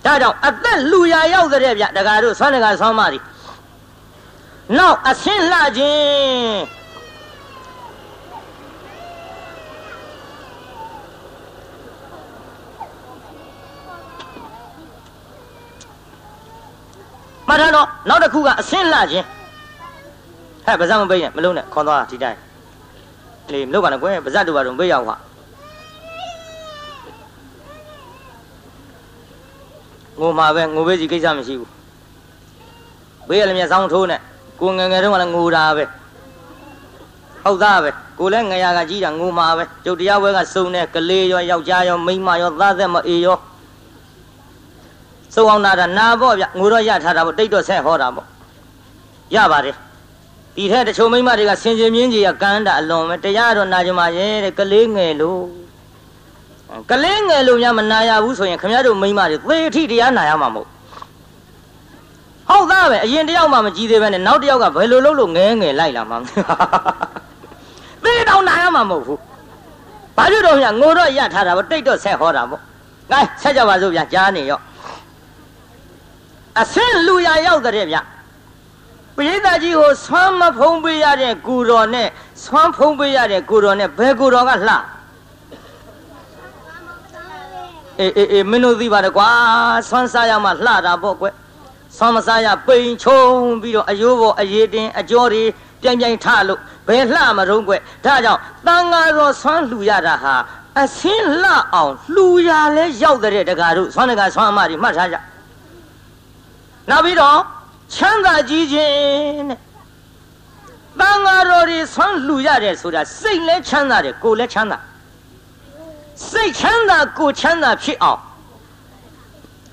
[0.04, 3.18] ဒါကြောင့်အသက်လူရရောက်တဲ့ဗျတက္ကရာတို့ဆွမ်းတက္ကဆွမ်းမတွေ
[4.78, 6.80] နောက်အဆင်းလှခြင်း
[17.48, 19.26] မှတ်ထားတော့နောက်တစ်ခုကအဆင်းလှခြင်း
[20.64, 22.38] ဟဲ့ဗဇတ်မပိတ်နဲ့မလုံးနဲ့ခွန်သွားဒီတိုင်း
[23.52, 25.16] လေမလုပ်ပါနဲ့ကွယ်ဗဇတ်တို့ဘာတို့ပိတ်ရောက်ဟာ
[30.20, 31.70] ငိုမှာပဲငိုပေးစီကိစ္စမရှိဘူး
[33.28, 34.20] ဘေးရလည်းမျက်စောင်းထိုးနဲ့
[34.60, 35.84] ကိုငယ်ငယ်တုန်းကလည်းငိုတာပဲ
[37.44, 43.38] ဟုတ်သားပဲကိုလည်းငရကကြီးတာငိုမှာပဲကျုပ်တရားဝဲကစုံတဲ့ကလေးရောယောက်ျားရောမိန်းမရောသားသက်မအေရော
[45.34, 48.26] စုံအောင်နာတာနာပေါ့ဗျငိုတော့ရထားတာပေါ့တိတ်တော့ဆက်ဟောတာပေါ့
[49.34, 49.76] ရပါတယ်
[50.56, 55.42] ဒီထက်တချို့မိန်းမတွေကဆင်ခြင်မြင်းကြီးကကန်းတာအလွန်ပဲတရားတော့နာကြမှာရဲ့တဲ့ကလေးငယ်လို့
[56.90, 60.68] ကလေးငယ်လို့များမနာရဘူးဆိုရင်ခင်ဗျားတို့မိန်းမတွေသေအထိတရားနာရမှာမဟုတ်
[62.50, 66.18] ဟုတ်သားပဲအရင်တယောက်မှမကြည့်သေးပဲနဲ့နောက်တယောက်ကဘယ်လိုလုပ်လို့ငဲငယ်လိုက်လာမှာ
[68.04, 69.20] သေတောင်နာရမှာမဟုတ်ဘူး
[70.16, 72.60] ဘာဖြစ်တော့ညငိုတော့ရထားတာပေါ့တိတ်တော့ဆက်ဟောတာပေါ့
[73.10, 74.62] ကဲဆက်ကြပါစို့ဗျာကြားနေရော့
[76.60, 77.96] အဆင့်လူရရောက်တဲ့ဗျ
[79.16, 82.08] ပရိသတ်ကြီးကိုဆွမ်းမဖုံးပေးရတဲ့ကူတော်နဲ့
[82.44, 84.76] ဆွမ်းဖုံးပေးရတဲ့ကူတော်နဲ့ဘယ်ကူတော်ကလှ
[87.98, 89.28] အေးအေးအေးမင်းတို့သိပါတယ်ကွာ
[89.88, 91.26] ဆွမ်းစားရမှလှတာပေါ့ကွ
[92.02, 93.22] ဆွမ်းမစားရပိန်ချုံ
[93.62, 95.42] ပြီးတော့အယိုးပေါ်အရေးတင်အကျော်တွေ
[95.82, 97.74] ပြိုင်ပြိုင်ထလို့ဘယ်လှမတုံးကွ
[98.04, 100.34] ဒါကြောင့်တန်ဃာတော်ဆွမ်းလှူရတာဟာ
[100.80, 105.16] အစင်းလှအောင်လှူရလဲရောက်တဲ့တကားတို့ဆွမ်းတကားဆွမ်းအမတွေမှတ်ထားကြ
[106.90, 107.38] နောက်ပြီးတော့
[107.94, 109.58] ချမ်းသာကြီးခြင်းတဲ့
[111.00, 114.78] တန်ဃာတော်တွေဆွမ်းလှူရတယ်ဆိုတာစိတ်လဲချမ်းသာတယ်ကိုယ်လဲချမ်းသာ
[116.30, 118.20] စိတ်ချမ်းသာကိုယ်ချမ်းသာဖြစ်အောင်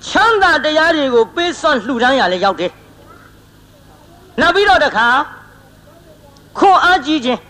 [0.06, 2.72] ချမ်းသာတရားတွေကိုပေးစွန့်လှူဒန်းရလဲရောက်တယ်
[4.42, 5.08] နောက်ပြီးတော့တခါ
[6.58, 7.42] ခွန်အားကြီးခြင်း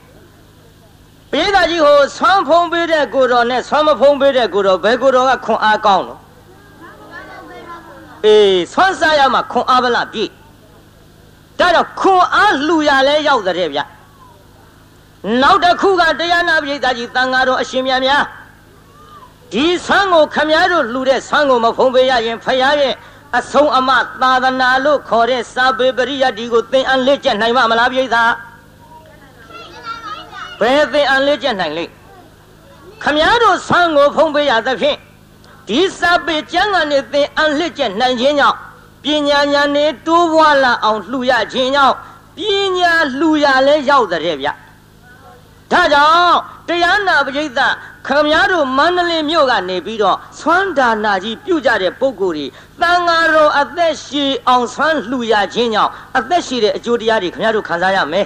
[1.31, 6.19] ပိဋကကြီးကိုဆွမ်းဖုံးပေးတဲ့ကိုတော်နဲ့ဆွမ်းမဖုံးပေးတဲ့ကိုတော်ဘယ်ကိုတော်ကခွန်အားကောင်းလို့
[8.25, 10.31] အေးဆွမ်းစားရမှခွန်အားဗလားပြည့်
[11.59, 13.79] ဒါကြောင့်ခွန်အားလှူရလဲရောက်တဲ့ဗျ
[15.41, 18.23] နောက်တစ်ခုကတရားနာပိဋကကြီးတန်ဃာတော်အရှင်မြတ်များ
[19.53, 22.93] ဒီဆန်းကိုခမည်းတော်လှူတဲ့ဆန်းကိုမဖုံးပေးရရင်ဖရာရဲ့
[23.37, 23.89] အဆုံးအမ
[24.21, 28.05] သာသနာလို့ခေါ်တဲ့စာပေပရိယတ်ဒီကိုသင်အန်လက်ကျက်နိုင်မှာမလားပြိဿ
[30.59, 31.91] ဘယ်သင်အန်လက်ကျက်နိုင်လိမ့်
[33.03, 34.97] ခမည်းတော်ဆန်းကိုဖုံးပေးရသဖြင့်
[35.67, 38.57] ဒီစာပေကျမ်းကနေသင်အန်လက်ကျက်နိုင်ခြင်းကြောင့်
[39.03, 41.95] ပညာဉာဏ်နဲ့တိုးပွားလာအောင်လှူရခြင်းကြောင့်
[42.37, 42.39] ပ
[42.77, 44.47] ညာလှူရလဲရောက်တဲ့ဗျ
[45.71, 46.35] ဒါကြောင့်
[46.67, 47.73] တရားနာပရိသတ်
[48.07, 52.45] ခမည်းတော်မန္တလေးမြို့ကနေပြီးတော့ဆွမ်းဒါနာကြီးပြုကြတဲ့ပုံကိုယ်တွေ
[52.81, 58.25] တန်ဃာတော်အသက်ရှည်အောင်ဆွမ်းလှူရခြင်းကြောင့်အသက်ရှည်တဲ့အကျိုးတရားတွေခမည်းတော်ခံစားရမယ်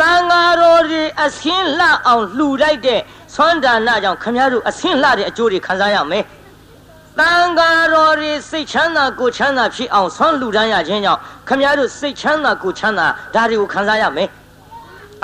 [0.00, 3.00] တန်ဃာတော်တွေအစင်းလှအောင်လှူလိုက်တဲ့
[3.34, 6.24] ဆွမ်းဒါနာကြောင့်ခမည်းတော်အစင်းလှတဲ့အကျိုးတွေခံစားရမယ်
[7.18, 14.28] တန်ဃာတော်တွေစိတ်ချမ်းသာကိုချမ်းသာဖြစ်အောင်ဆွမ်းလှူဒန်းရခြင်းကြောင့်ခမည်းတော်စိတ်ချမ်းသာကိုချမ်းသာဒါတွေကိုခံစားရမယ်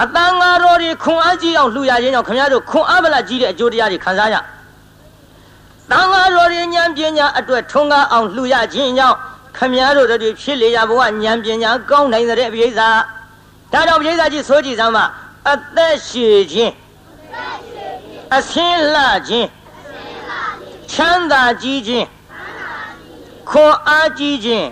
[0.03, 9.17] အတန်ဃာတော်တွေခွန်အားကြီးအောင်လှူရခြင်းကြောင့်ခင်ဗျားတို့ခွန်အားဗလာကြီးတဲ့အကျိုးတရားတွေခံစားရတန်ဃာတော်တွေဉာဏ်ပညာအတွက်ထုံးကားအောင်လှူရခြင်းကြောင့်
[9.57, 12.91] ခင်ဗျားတို့တို့ဖြစ်လေရဘဝဉာဏ်ပညာကောင်းနိုင်တဲ့ပိဋကဒါ
[13.73, 15.05] ကြောင့်ပိဋကကြီးဆိုကြည့်စမ်းပါ
[15.51, 16.73] အသက်ရှည်ခြင်း
[18.37, 19.49] အဆင်းလှခြင်း
[20.91, 22.07] ချမ်းသာကြီးခြင်း
[23.51, 24.69] ခွန်အားကြီးခြင်း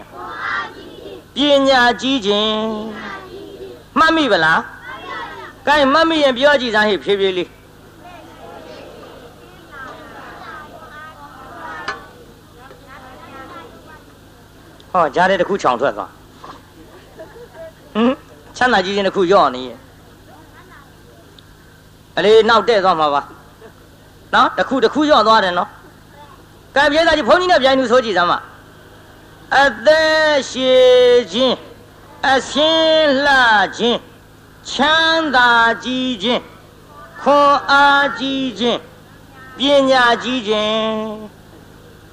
[1.37, 2.57] ပညာကြီးခြင်း
[3.99, 4.61] မှတ်မိဗလား
[5.67, 7.49] ကဲမမရင်ပြောကြည့်စမ်းဟိဖြည်းဖြည်းလေး
[14.91, 16.11] ဟောကြားတဲ့တစ်ခုခြောင်ထွက်သွား
[17.95, 18.15] ဟမ်
[18.57, 19.79] ချမ်းသာကြီးခြင်းတစ်ခုရော့နေရဲ့
[22.17, 23.23] အလေးနောက်တဲ့သွားမှာပါ
[24.35, 25.69] နော်တစ်ခုတစ်ခုရော့သွားတယ်နော်
[26.77, 28.39] ကံပြေးသားကြီးဘုန်းကြီးနဲ့ပြိုင်သူဆိုကြည့်စမ်းပါ
[29.57, 31.57] အသက်ရှည်ခြင်း
[32.29, 33.37] အစင်းလှ
[33.77, 34.01] ခြင်း
[34.71, 35.51] ချမ်းသာ
[35.85, 36.43] ကြီးခြင်း
[37.23, 38.81] ခွန်အားကြီးခြင်း
[39.59, 39.61] ပ
[39.91, 40.97] ညာကြီးခြင်း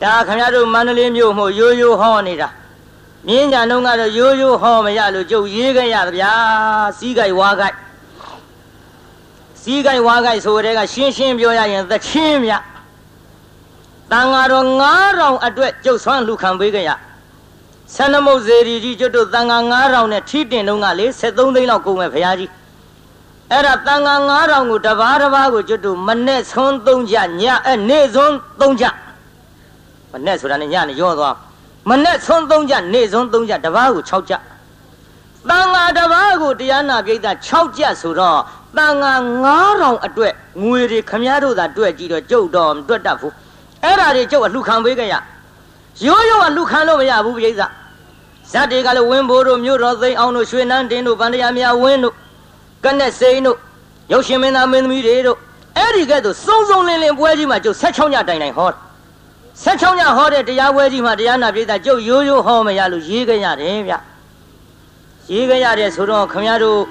[0.02, 2.50] ဒါခင်ဗျားတို့မန္တလေးမြို့မို့ရိုးရိုးဟောနေတာ
[3.28, 6.34] မြင်းညာလုံးကတော့ရိုးရိုးဟောမရလို့ကျုပ်ရေးခဲ့ရဗျာ
[6.97, 7.76] စီးကြိုက်ဝါကြိုက်
[9.62, 12.54] စီးကြိုက်ဝါကြိုက်ဆိုတဲ့ကရှင်းရှင်းပြောရရင်သချင်းမြ
[14.12, 14.66] တန်ဃာတော်
[15.06, 16.89] 9000အတွက်ကျုပ်ဆွမ်းလူခံပေးကြရ
[17.96, 22.52] ဆန္ဒမုတ်ဇေရီကြီးကျွတ်တို့တန်ဃာ9000နဲ့ထိတင်တော့ကလေ73သိန်းလောက်ကုန်မဲ့ဘုရားကြီး
[23.52, 28.86] အဲ့ဒါတန်ဃာ9000ကိုတဘာတဘာကိုကျွတ်တို့မနဲ့ဆုံး3ကြညအဲနေ့ဆုံး3ကြ
[30.12, 31.36] မနဲ့ဆိုတာနဲ့ညနဲ့ရောသွား
[31.90, 34.34] မနဲ့ဆုံး3ကြနေ့ဆုံး3ကြတဘာကို6ကြ
[35.50, 38.40] တန်ဃာတဘာကိုတရားနာပိဋက6ကြဆိုတော့
[38.78, 39.14] တန်ဃာ
[39.56, 40.34] 9000အတွက်
[40.64, 43.34] ငွေတွေခမည်းတော်သာတွက်ကြည့်တော့ကျုပ်တော့တွက်တတ်ဘူး
[43.84, 45.16] အဲ့ဒါတွေကျုပ်အလှခံပေးကြရ
[46.06, 47.62] ရိုးရိုးအလှခံလို့မရဘူးပိဋက
[48.52, 52.14] ဇတ်တွေကလည်းဝင်းဘိုးတို့မြို့တော်သိမ်းအောင်တို့ရွှေနန်းတင်းတို့ဗန္ဒရာမြဝင်းတို့
[52.86, 53.58] ကနဲ့စိန်တို့
[54.12, 55.38] ရုပ်ရှင်မင်းသားမင်းသမီးတွေတို့
[55.78, 58.70] အဲ့ဒီကဲ့သို့စုံစုံလင်းလင်းပွဲကြီးမှာကျုပ်16ညတိုင်တိုင်ဟော
[59.64, 63.94] 16ညဟောတဲ့တရားပွဲကြီးမှာတရားနာပြိဿကျုပ်ရိုးရိုးဟောမရလို့ရေးကြရတယ်ဗျ
[65.32, 66.82] ရေးကြရတယ်ဆိုတော့ခမရတို့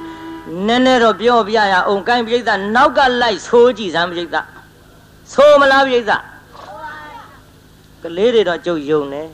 [0.66, 4.36] နည်းနည်းတော့ပြောပြရအောင်ကိုင်းပြိဿနောက်ကလိုက်ဆိုးကြည့်စမ်းပြိဿ
[5.32, 6.10] ဆိုးမလားပြိဿ
[8.02, 9.28] ကလေးတွေတော့ကျုပ်ယုံတယ်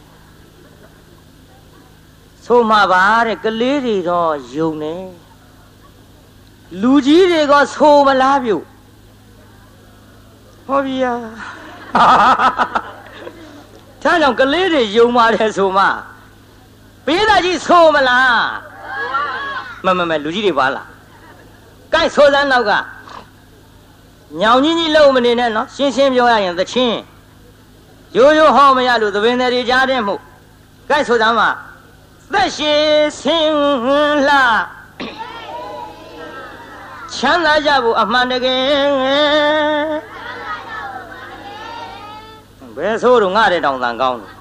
[2.45, 5.05] ဆိုမှပါတဲ့ကလေးတွေတော့ယုံတယ်
[6.81, 8.65] လူကြီးတွေကဆိုမလားပြုတ်
[10.67, 12.07] ဟောဗျာဒါ
[14.03, 15.85] ကြောင့်ကလေးတွေယုံပါတယ်ဆိုမှ
[17.07, 18.37] ပေးသားကြီးဆိုမလား
[19.85, 20.87] မမမလူကြီးတွေပါလား
[21.93, 22.73] ကိုက်ဆိုစမ်းနောက်က
[24.41, 26.99] ညောင်ကြီးကြီးလုံးမနေနဲ့နော်ရှင်းရှင်းပြောရရင်သချင်း
[28.17, 30.15] ရိုးရိုးဟောမရလို့သဘင်တွေကြားတဲ့မှု
[30.91, 31.49] ကိုက်ဆိုစမ်းမှာ
[32.33, 32.73] သက်ရှိ
[33.21, 33.57] ဆင်း
[34.29, 34.39] လှ
[37.15, 38.63] ချမ်းသာကြဖို့အမှန်တကယ်
[42.77, 44.33] ဘယ်ဆိုးတော့ငါတဲ့တောင်တန်ကောင်းတယ်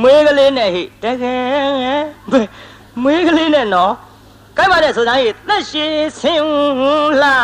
[0.00, 2.44] မွေးကလေးနဲ့ဟိတကယ်
[3.02, 3.92] မွေးကလေးနဲ့နော်
[4.56, 5.86] ကြိုက်ပါတဲ့ဆိုသားကြီးသက်ရှိ
[6.20, 7.36] ဆင်းလာ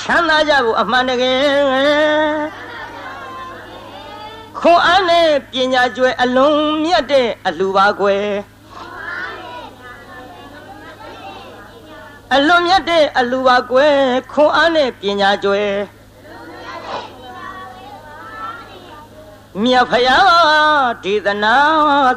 [0.00, 1.40] ချမ်းသာကြဖို့အမှန်တကယ်
[4.58, 8.28] ခွန်အားနဲ့ပညာကျွဲအလုံးမြတ်တဲ့အလှပါကွယ်
[12.34, 13.94] အလွန်မြတ်တဲ့အလှပါကွယ်
[14.32, 15.62] ခွန်အားနဲ့ပညာကျွဲ
[19.62, 21.56] မြတ်ဖယားဒေသနာ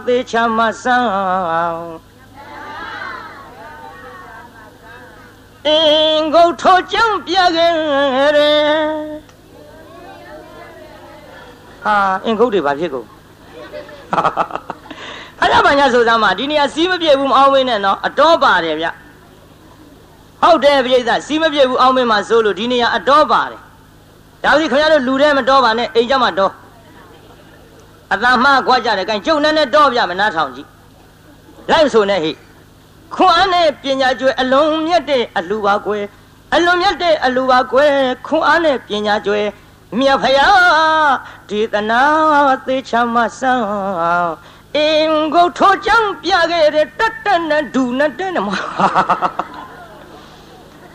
[0.06, 2.09] သေချာမဆန်း
[5.68, 7.72] အင်္ဂုတ်ထောကြောင့်ပြခဲ့
[8.38, 8.60] တယ်
[11.84, 11.96] ဟာ
[12.26, 13.08] အင်္ဂုတ်တွေဘာဖြစ်ကုန်
[15.40, 18.88] ခရပါညာဆိုသားမှာဒီနေရာစီးမပြေဘူးမအောင်မင်းနဲ့နော်အတော်ပါတယ်ဗျ
[20.42, 23.60] ဟုတ်တယ်ပြိဿစီးမပြေဘူးအောင်မင်းမှာဆိုလို့ဒီနေရာအတော်ပါတယ်
[24.44, 26.54] ဒါဆိုခင်ဗျားတို့လူထဲမတော်ပါနဲ့အိမ်ကြမှာတော်
[28.14, 30.68] အတန်မှားခွာကြတယ်ကဲကျုပ်နဲ့နဲ့တော့ပြမနားထောင်ကြည့်
[31.72, 32.32] လိုက်ဆိုနဲ့ဟိ
[33.16, 36.04] ခွန်အားနဲ့ပညာကျွဲအလုံးမြတ်တဲ့အလှပါကွယ်
[36.56, 37.92] အလွန်မြတ်တဲ့အလှပါကွယ်
[38.28, 39.42] ခွန်အားနဲ့ပညာကျွဲ
[40.00, 41.14] မြတ်ဖယား
[41.50, 42.02] ဒေသနာ
[42.68, 43.66] သေချာမဆန်း
[44.76, 48.48] အင်္ဂုတ်ထိုးချမ်းပြခဲ့တဲ့တတ်တနဲ့ဒူနဲ့တဲ့နမ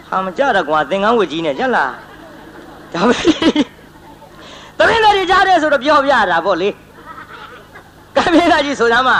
[0.08, 1.92] ဟာမကြတော့ကွာသင်္ကန်းဝတ်ကြီးနဲ့ကြက်လား
[2.92, 3.16] ဒါပဲ
[4.78, 6.68] တမင်းတွေကြားတယ်ဆိုတော့ပြောပြတာပေါ့လေ
[8.16, 9.10] ကမင်းသားကြီးဆိုသားမ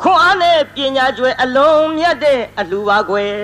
[0.00, 3.34] ခွန်အားနဲ့ပညာကျွဲအလုံးမြတ်တဲ့အလှပါကွယ်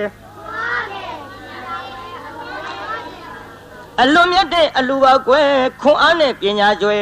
[4.01, 5.49] အလွန်မြတ်တဲ့အလှပါကွယ်
[5.81, 6.97] ခွန်အားနဲ့ပညာကျွဲ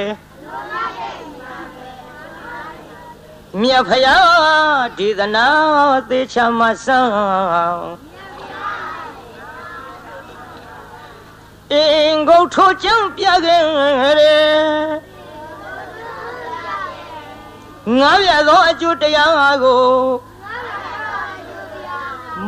[3.61, 5.47] မြတ်ဖယားဒေသနာ
[6.09, 7.11] သေချာမဆန်း
[11.71, 13.63] အင်္ဂုတ်ထိုကျမ်းပြခဲ့
[14.19, 14.52] တယ်
[17.91, 19.83] ငါရသောအကျိုးတရားကို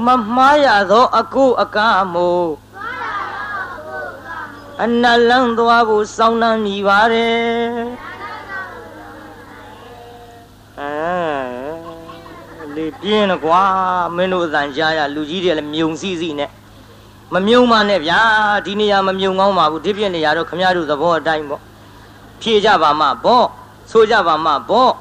[0.05, 1.77] မမှားရသောအကုအက
[2.13, 2.49] မို့
[4.83, 7.35] အနလန်းသွားဖို့စောင်းနှံမိပါတယ်
[10.79, 13.63] အဲလေပြင်းကွာ
[14.15, 16.49] မင်းတို့အတန်ကြားရလူကြီးတွေလည်းမြုံစီစီနဲ့
[17.33, 18.19] မမြုံပါနဲ့ဗျာ
[18.65, 21.61] ဒီနေရာမမြုံကောင်းပါဘူးဒီပြည့်နေရာတော့ခမရတို့သဘောအတိုင်းပေါ့
[22.41, 23.45] ဖြေကြပါမှပေါ့
[23.91, 24.91] ဆိုကြပါမှပေါ့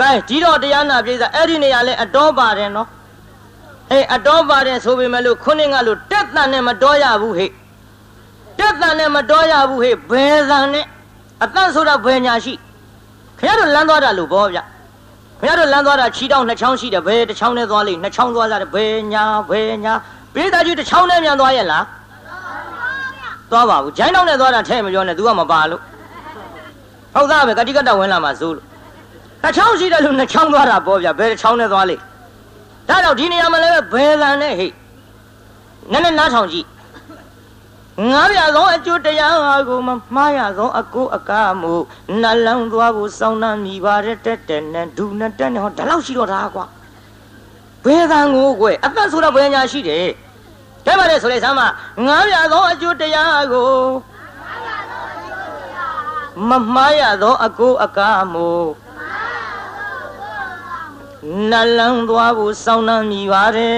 [0.00, 2.88] ကဲဒီတော့တရားနာပြေးစားအဲ့ဒီနေရာလဲအတော်ပါတယ်နော်
[3.92, 7.50] အေးအတော်ပါတယ်ဆိုပေမဲ့လို့ခုနှစ်ကလို့တက်တန်နဲ့မတော်ရဘူးဟဲ့
[8.58, 10.86] တက်တန်နဲ့မတော်ရဘူးဟဲ့ဘယ်တန်နဲ့
[11.42, 12.54] အတန့်ဆိုတာဘယ်ညာရှိ
[13.38, 14.66] ခင်ဗျားတို့လမ်းသွားတာလို့ဘောဗျခင်
[15.42, 19.92] ဗျားတို့လမ်းသွားတာခြီတောင်းနှစ်ချောင်းရှိတယ်ဘယ်တစ်ချောင်းနဲ့သွားလိမ့်နှစ်ချောင်းသွားကြတယ်ဘယ်ညာဘယ်ညာ
[20.34, 21.84] ပိဋကကြီးတစ်ချောင်းနဲ့မြန်သွားရဲ့လား
[23.50, 25.82] သွားပါဘူးဂျိုင်းတောင်းနဲ့သွားတာထဲမပြောနဲ့ तू ကမပါလို့
[27.14, 28.66] ဟုတ်သားပဲကတိကတဝင်လာမှာစိုးလို့
[29.42, 32.02] တစ်ချောင်းရှိတယ်လို့နှစ်ချောင်းသွားတာပေါ့ဗျဘယ်တစ်ချောင်းနဲ့သွားလိမ့်
[32.88, 34.66] ဒါတော့ဒီနေရာမှာလည်းဘယ်လန်နဲ့ဟိ
[35.92, 36.66] နည်းနည်းနားထောင်ကြည့်
[38.10, 41.74] ငါးပြသောအကျိုးတရားကိုမမှားရသောအကိုအကားမှု
[42.20, 46.66] နှလန်းသွားဖို့စောင်းနှံမိပါတဲ့တက်တဲ့နဲ့ဒူနဲ့တက်နဲ့ဟောဒါလောက်ရှိတော့တာကွာ
[47.84, 50.06] ဘယ်သံကိုကွယ်အသက်ဆိုတော့ဘယ်ညာရှိတယ်
[50.86, 51.60] တဲ့ပါလေဆိုလေဆမ်းမ
[52.06, 53.70] ငါးပြသောအကျိုးတရားကို
[56.48, 58.48] မမှားရသောအကိုအကားမှု
[61.50, 63.76] နှလန်းသွားဖို့စောင်းနှံမိပါတယ်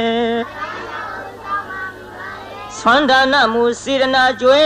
[2.79, 4.63] ဆွမ်းဒါနမှုစေရနာကျွဲ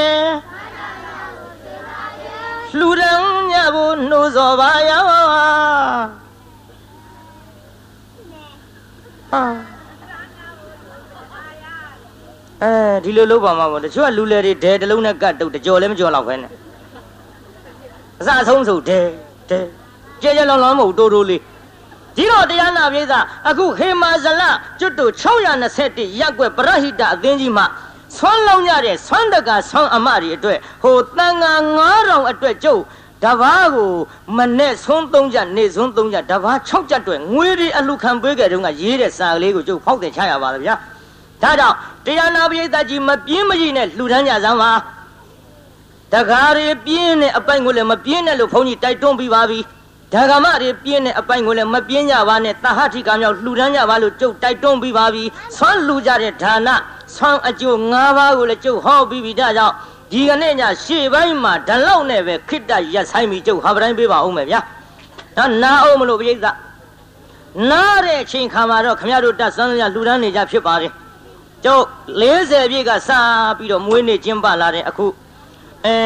[2.78, 9.43] လှူဒန်းမြဖို့နှိုးစော်ပါရောဟာ
[12.62, 12.72] အဲ
[13.05, 16.53] ဒီလိုလုပ်ပါမှာပေါ့တချို့ကလူလေတွေဒဲတလုံးနဲ့ကတ်တုတ်တကြော်လည်းမကြော်တော့ခဲနဲ့
[18.20, 19.01] အစအဆုံးဆိုဒဲ
[19.51, 19.59] ဒဲ
[20.22, 21.41] ကြဲကြဲလောင်လောင်မဟုတ်တိုးတိုးလေး
[22.17, 24.43] ဒီတော့တရားနာပြေးသားအခုခေမာဇလ
[24.81, 27.67] ကျွတ်တို့621ရက်ွက်ပရဟိတအသင်းကြီးမှာ
[28.17, 32.83] ဆွမ်းလောင်းကြတဲ့ဆွမ်းတကဆွမ်းအမတွေအတွက်ဟိုတန်ငါ9000အတွက်ကျုပ်
[33.25, 33.93] တဘာကို
[34.37, 40.75] မနဲ့ဆုံးသုံးကြနေဆုံးသုံးကြတဘာ6ကြက်တွေငွေတွေအလူခံပေးကြတဲ့တုန်းကရေးတဲ့စာကလေးကိုကျုပ်ဖောက်တင်ချရပါလားဗျာ
[41.43, 44.73] ဒါကြောင့်တရားနာပရိသတ်ကြီးမပြင်းမကြီးနဲ့လှူဒန်းကြစမ်းပါ
[46.13, 49.59] တကားတွေပြင်းတဲ့အပိုင်ကိုလည်းမပြင်းနဲ့လို့ဘုန်းကြီးတိုက်တွန်းပြီးပါပြီ
[50.13, 55.25] ဓဂမတွေပြင်းတဲ့အပိုင်ကိုလည်းမပြင်းကြပါနဲ့တဟထိကမြောက်လှူဒန်းကြပါလို့ကျုပ်တိုက်တွန်းပြီးပါပြီ
[55.57, 56.69] ဆွမ်းလှူကြတဲ့ဒါန
[57.17, 59.75] ဆွမ်းအကျိုး၅ပါးကိုလည်းကျုပ်ဟောပြီးပြီဒါကြောင့်
[60.13, 64.61] ဒီကနေ့ညရှေ့ပိုင်းမှာဓလောက်နဲ့ပဲခိတ္တရက်ဆိုင်ပြီးကျုပ်ဟာပတိုင်းပေးပါဦးမယ်ဗျာ
[65.37, 66.37] ဒါနာအောင်မလို့ပြိဿ
[67.71, 70.93] နားတဲ့အချိန်ခါမှာတော့ခမရတို့တတ်ဆန်းရလှူဒန်းနေကြဖြစ်ပါတယ်
[71.65, 71.85] ကျုပ်
[72.21, 73.11] 40ပြည့်ကစ
[73.59, 75.07] ပြီးတော့မွေးနေ့ကျင်းပလာတဲ့အခု
[75.87, 75.97] အဲ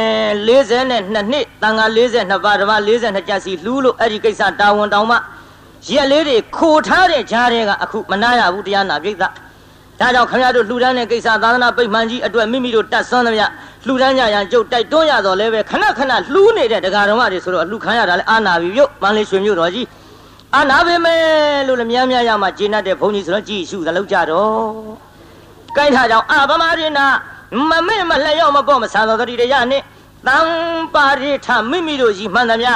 [0.49, 0.97] 42နှ
[1.39, 5.17] စ်တန်ခါ42ပါးဓမ္မ42ကျက်စီလှူးလို့အဲ့ဒီကိစ္စတာဝန်တောင်မှ
[5.89, 9.29] ရက်လေးတွေခိုထားတဲ့ကြားတွေကအခုမနာရဘူးတရားနာပြိဿဒါ
[10.01, 13.45] ကြောင့်ခင်ဗျားတို့လှူဒန်းတဲ့ကိစ္စသာသနာပိတ်မှန်ကြီးအတွက်မိမိတို့တတ်ဆွမ်းသမျှ
[13.87, 19.87] လှူဒန်းကြရန်ကြုတ်တိုက်တွန်းရတော့လဲပဲခဏခဏလှူးနေတဲ့ဒကာတော်မတွေဆိုတော့အလှူခံရတာလဲအာနာပြီပြုတ်မန်းလေးရွှေမြို့တော်ကြီး
[20.55, 21.21] အာနာပေမဲ့
[21.67, 24.61] လို့လည်းများများရမှဂျင်းတ်တဲ့ဘုန်းကြီးဆိုတော့ကြည်ရှုသလောက်ကြတော့
[25.77, 27.07] ကိုင်းထားကြောင့်အာဗမာရိနာ
[27.69, 29.83] မမေ့မလျော့မပေါ့မဆန်တော်တတိရနဲ့
[30.27, 30.39] တံ
[30.95, 32.73] ပါရိထမိမိတို့ကြီးမှန်သမျှ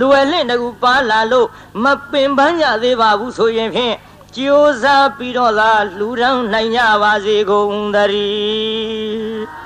[0.00, 1.48] လွယ်လင့်တကူပါလာလို့
[1.82, 3.94] မပင်ပန်းကြသေးပါဘူးဆိုရင်ဖြင့်
[4.36, 9.63] ကြိုးစားပြီးတော့သာလှူဒန်းနိုင်ကြပါစေကုန်သတည်း